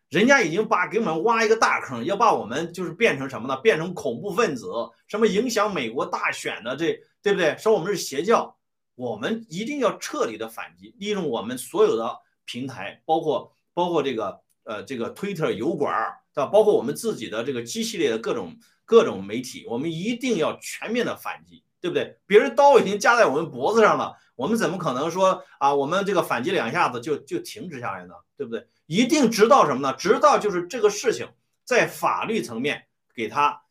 [0.08, 3.56] 人家已经把给我们挖一个大坑，要把我们就是变成什么呢？
[3.56, 4.68] 变成恐怖分子，
[5.08, 7.56] 什么影响美国大选的这，对不对？
[7.58, 8.56] 说我们是邪教，
[8.94, 14.40] 我们一定要彻底的反击，利用我们所有的平台，包括包括这个。
[14.64, 16.50] 呃，这个 Twitter 油管儿，对吧？
[16.50, 21.47] 包括我们自己的这个 G 系列的各种各种媒体，我们一定要全面的反击，
[21.80, 22.18] 对不对？
[22.26, 28.14] 别人刀已经架在我们脖子上了，我们怎么可能说啊，我们这个反击两下子就就停止下来呢？
[28.36, 28.66] 对不对？
[28.86, 29.94] 一定直到什么呢？
[29.94, 31.28] 直到就是这个事情
[31.64, 33.62] 在法律层面给他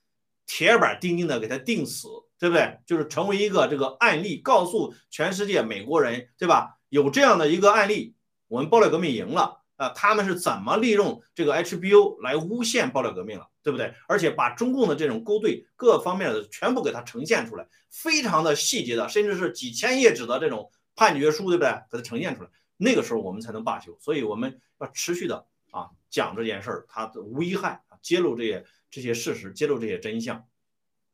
[0.45, 2.79] 铁板钉钉的给他定死，对不对？
[2.85, 6.77] 就是成为一个这个案例，告诉全世界美国人，对吧？
[6.89, 8.15] 有这样的一个案例，
[8.47, 9.56] 我们暴力革命赢了。
[9.77, 13.93] 啊，他们是怎么利用这个 HBO 来诬陷爆料革命了，对不对？
[14.07, 21.69] 而且把中共的这种勾兑各方面的全部给它呈现出来，非常的细节的，甚至是几千页纸的这种判决书，对不对？
[21.91, 23.95] 给它呈现出来，那个时候我们才能罢休。
[23.99, 30.43] 所以我们要持续的啊讲这件事儿，它的危害，揭露这些这些事实，揭露这些真相。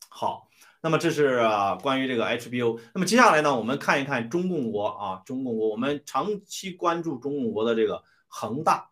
[0.08, 0.48] 好，
[0.82, 1.42] 那么这是
[1.82, 2.80] 关于这个 HBO。
[2.94, 8.02] 那么接下来呢，我们看一看中共国啊，中共国，我们长期关注中共国的这个。
[8.36, 8.90] 恒大，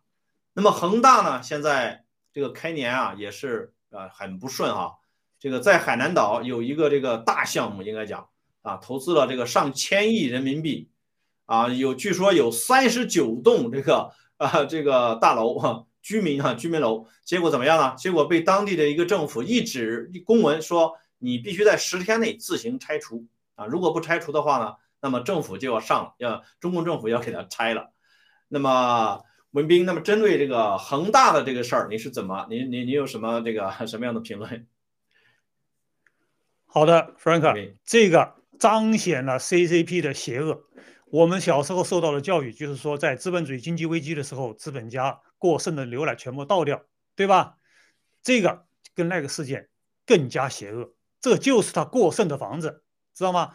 [0.52, 1.42] 那么恒大呢？
[1.42, 4.98] 现在这个开年啊，也是呃很不顺哈。
[5.40, 8.28] 这个在海南岛有一个这个大项目，应该讲
[8.62, 10.88] 啊，投资了这个上千亿人民币
[11.46, 17.96] 啊，有据说有三十九栋这个啊这个大楼哈， 居民哈居民楼，结果怎么样呢？
[17.96, 23.26] 结果被当地的一个政府一纸公文说，你必须在十天内自行拆除
[23.56, 27.90] 啊，如果不拆除的话呢，那么政府就要上，要中共政府要给他拆了，
[28.46, 29.20] 那么。
[29.52, 34.66] 文斌，那么针对这个恒大的这个事儿，你是怎么，你你你有什么这个 什么样的评论？
[36.66, 40.64] 好的，Frank，这个彰显了 CCP 的邪恶。
[41.06, 46.82] 我们小时候受到的教育就是说，在资本主义经济危机的时候，资本家过剩的牛奶全部倒掉，
[47.14, 47.56] 对吧？
[48.22, 49.68] 这个跟那个事件
[50.06, 50.94] 更加邪恶。
[51.20, 52.82] 这就是他过剩的房子，
[53.14, 53.52] 知道吗？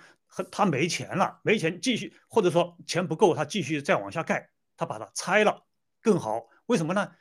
[0.52, 5.64] 他没钱了，没钱继续，或者说钱不够，他继续再往下盖，他把它拆了。
[6.08, 7.12] 更好，为什么呢？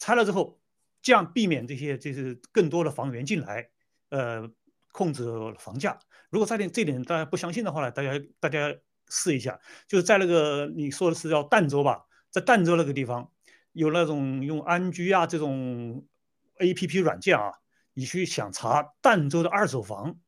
[0.00, 0.60] 拆了之后，
[1.00, 3.70] 这样避免这些就是更多的房源进来，
[4.08, 4.50] 呃，
[4.90, 5.24] 控制
[5.60, 5.96] 房价。
[6.28, 8.74] 如果这点这点大家不相信的话呢，大家大家
[9.08, 13.30] 试一下，就是在那个你说的是叫儋州吧，在儋州那个地方
[13.70, 16.04] 有那种用安居啊这种
[16.58, 17.52] A P P 软件啊，
[17.94, 20.18] 你去想查儋州的二手房，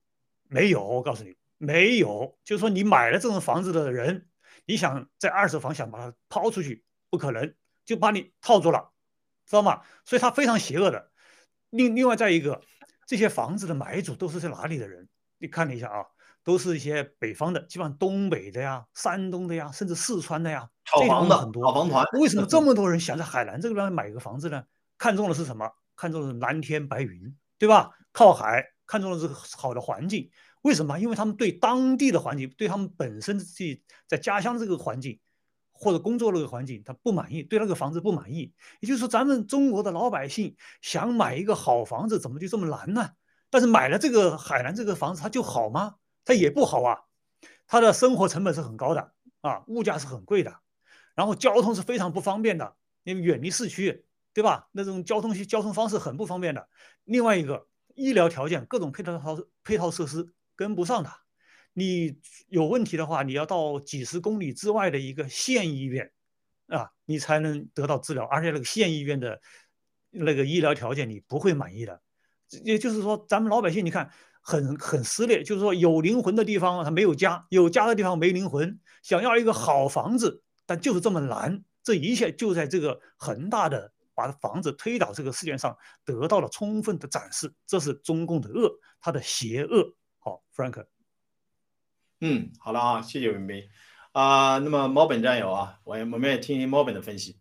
[0.48, 2.38] 没有，我告诉你没有。
[2.44, 4.28] 就是说你买了这种房子的人，
[4.66, 7.52] 你想在二手房想把它抛出去，不可能。
[7.84, 8.92] 就把你套住了，
[9.46, 9.82] 知道吗？
[10.04, 11.10] 所以他非常邪恶的。
[11.70, 12.60] 另另外再一个，
[13.06, 15.08] 这些房子的买主都是在哪里的人？
[15.38, 16.04] 你看了一下啊，
[16.44, 21.64] 都是一些北方的，基本上东北的呀、山东的呀，甚至四川的呀，炒房的很多。
[21.64, 22.04] 炒房团。
[22.20, 24.62] 为什么这么多人想在海南这个地方买个房子呢？
[24.98, 25.70] 看中的是什么？
[25.96, 27.90] 看中的是蓝天白云，对吧？
[28.12, 29.26] 靠海，看中的是
[29.56, 30.30] 好的环境。
[30.62, 30.98] 为什么？
[31.00, 35.18] 因为他们对当地的环境，对他们本身自己在家乡这个环境。
[35.82, 43.10] 或者工作那个环境他不满意，对那个房子不满意，也就是说，咱们中国的老百姓想买一个好房子，怎么就这么难呢？
[43.50, 45.96] 但是买了这个海南这个房子，它就好吗？
[46.24, 47.00] 它也不好啊，
[47.66, 50.54] 它的生活成本是很高的啊，物价是很贵的，
[51.16, 54.68] 然后交通是非常不方便的，因为远离市区，对吧？
[54.70, 56.68] 那种交通交通方式很不方便的。
[57.02, 57.66] 另外一个，
[57.96, 61.10] 医疗条件各种配套套配套设施跟不上的，
[61.74, 62.18] 你
[62.48, 66.10] 有问题的话，你要到几十公里之外的一个县医院
[66.68, 69.40] 啊，你才能得到治疗，而且那个县医院的
[70.10, 72.00] 那个医疗条件你不会满意的。
[72.64, 74.10] 也就是说，咱们老百姓你看
[74.42, 78.78] 很很撕裂，就是说有灵魂的地方他没有家，有家的地方没灵魂。
[79.02, 81.64] 想要一个好房子，但就是这么难。
[81.82, 87.52] 这一切就在这个恒大的把房子推倒这个事件上得到了充分的展示。
[87.66, 88.70] 这是中共的恶，
[89.00, 89.94] 它的邪恶。
[90.18, 90.84] 好，Frank。
[92.24, 93.64] 嗯，好了啊，谢谢文斌
[94.12, 94.58] 啊。
[94.58, 97.36] 那么猫本战友啊，我我们也听听猫本的分析。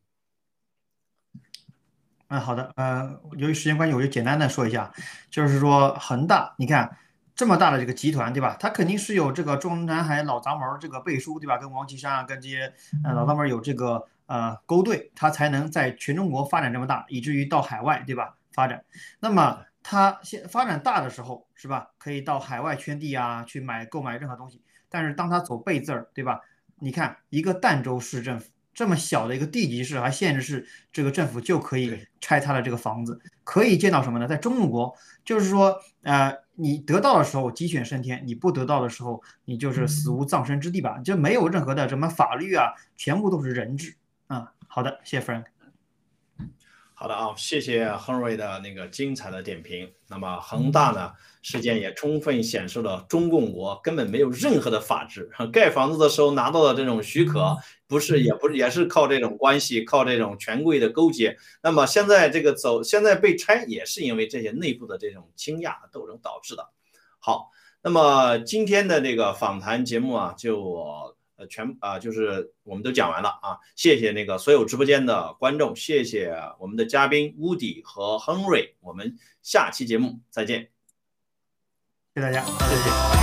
[2.29, 4.91] 嗯，好的，呃，由于时间关系，我就简单的说一下，
[5.29, 6.97] 就是说恒大，你看
[7.35, 8.57] 这么大的这个集团，对吧？
[8.59, 11.59] 它肯定是有这个中南海老杂毛这个背书，对吧？
[11.59, 12.73] 跟王岐山啊，跟这些
[13.03, 18.35] 呃老杂毛有这个呃勾兑，它才能在全中国发展这么大，以至于到海外，对吧？
[18.51, 18.83] 发展。
[19.19, 21.91] 那么它现发展大的时候，是吧？
[21.99, 24.63] 可以到海外圈地啊，去买购买任何东西。
[24.91, 26.41] 但是当他走背字儿，对吧？
[26.77, 28.51] 你看一个儋州市政府。
[28.73, 34.25] 这么小的一个地级市，还限制市，这个政府就可以拆他的这个房子，可以见到什么呢？
[34.25, 40.97] 在中国，就是说，呃，你得到的时候鸡犬升天，你不得到的时候，你就是死无葬身之地吧？
[40.99, 43.93] 就没有任何的什么法律啊，全部都是人治
[44.27, 44.53] 啊。
[44.67, 45.50] 好的，谢谢 Frank。
[47.01, 49.91] 好的啊，谢谢 Henry 的那个精彩的点评。
[50.07, 61.35] 那么恒大呢事件也充分显示了中共国根本没有任何的法治， 盖房子的时候拿到的这种许可，不是也不是也是靠这种关系，靠这种权贵的勾结。
[61.63, 66.69] 那么现在这个走，现在被拆也是因为这些内部的这种倾轧斗争导致的。
[67.17, 67.49] 好，
[67.81, 71.15] 那么今天的这个访谈节目啊，就。
[71.47, 73.57] 全啊，就是我们都讲完了啊！
[73.75, 80.69] 谢谢那个所有直播间的观众，谢谢我们的嘉宾乌迪和亨瑞，我们下期节目再见，
[82.13, 83.20] 谢谢大家，谢谢。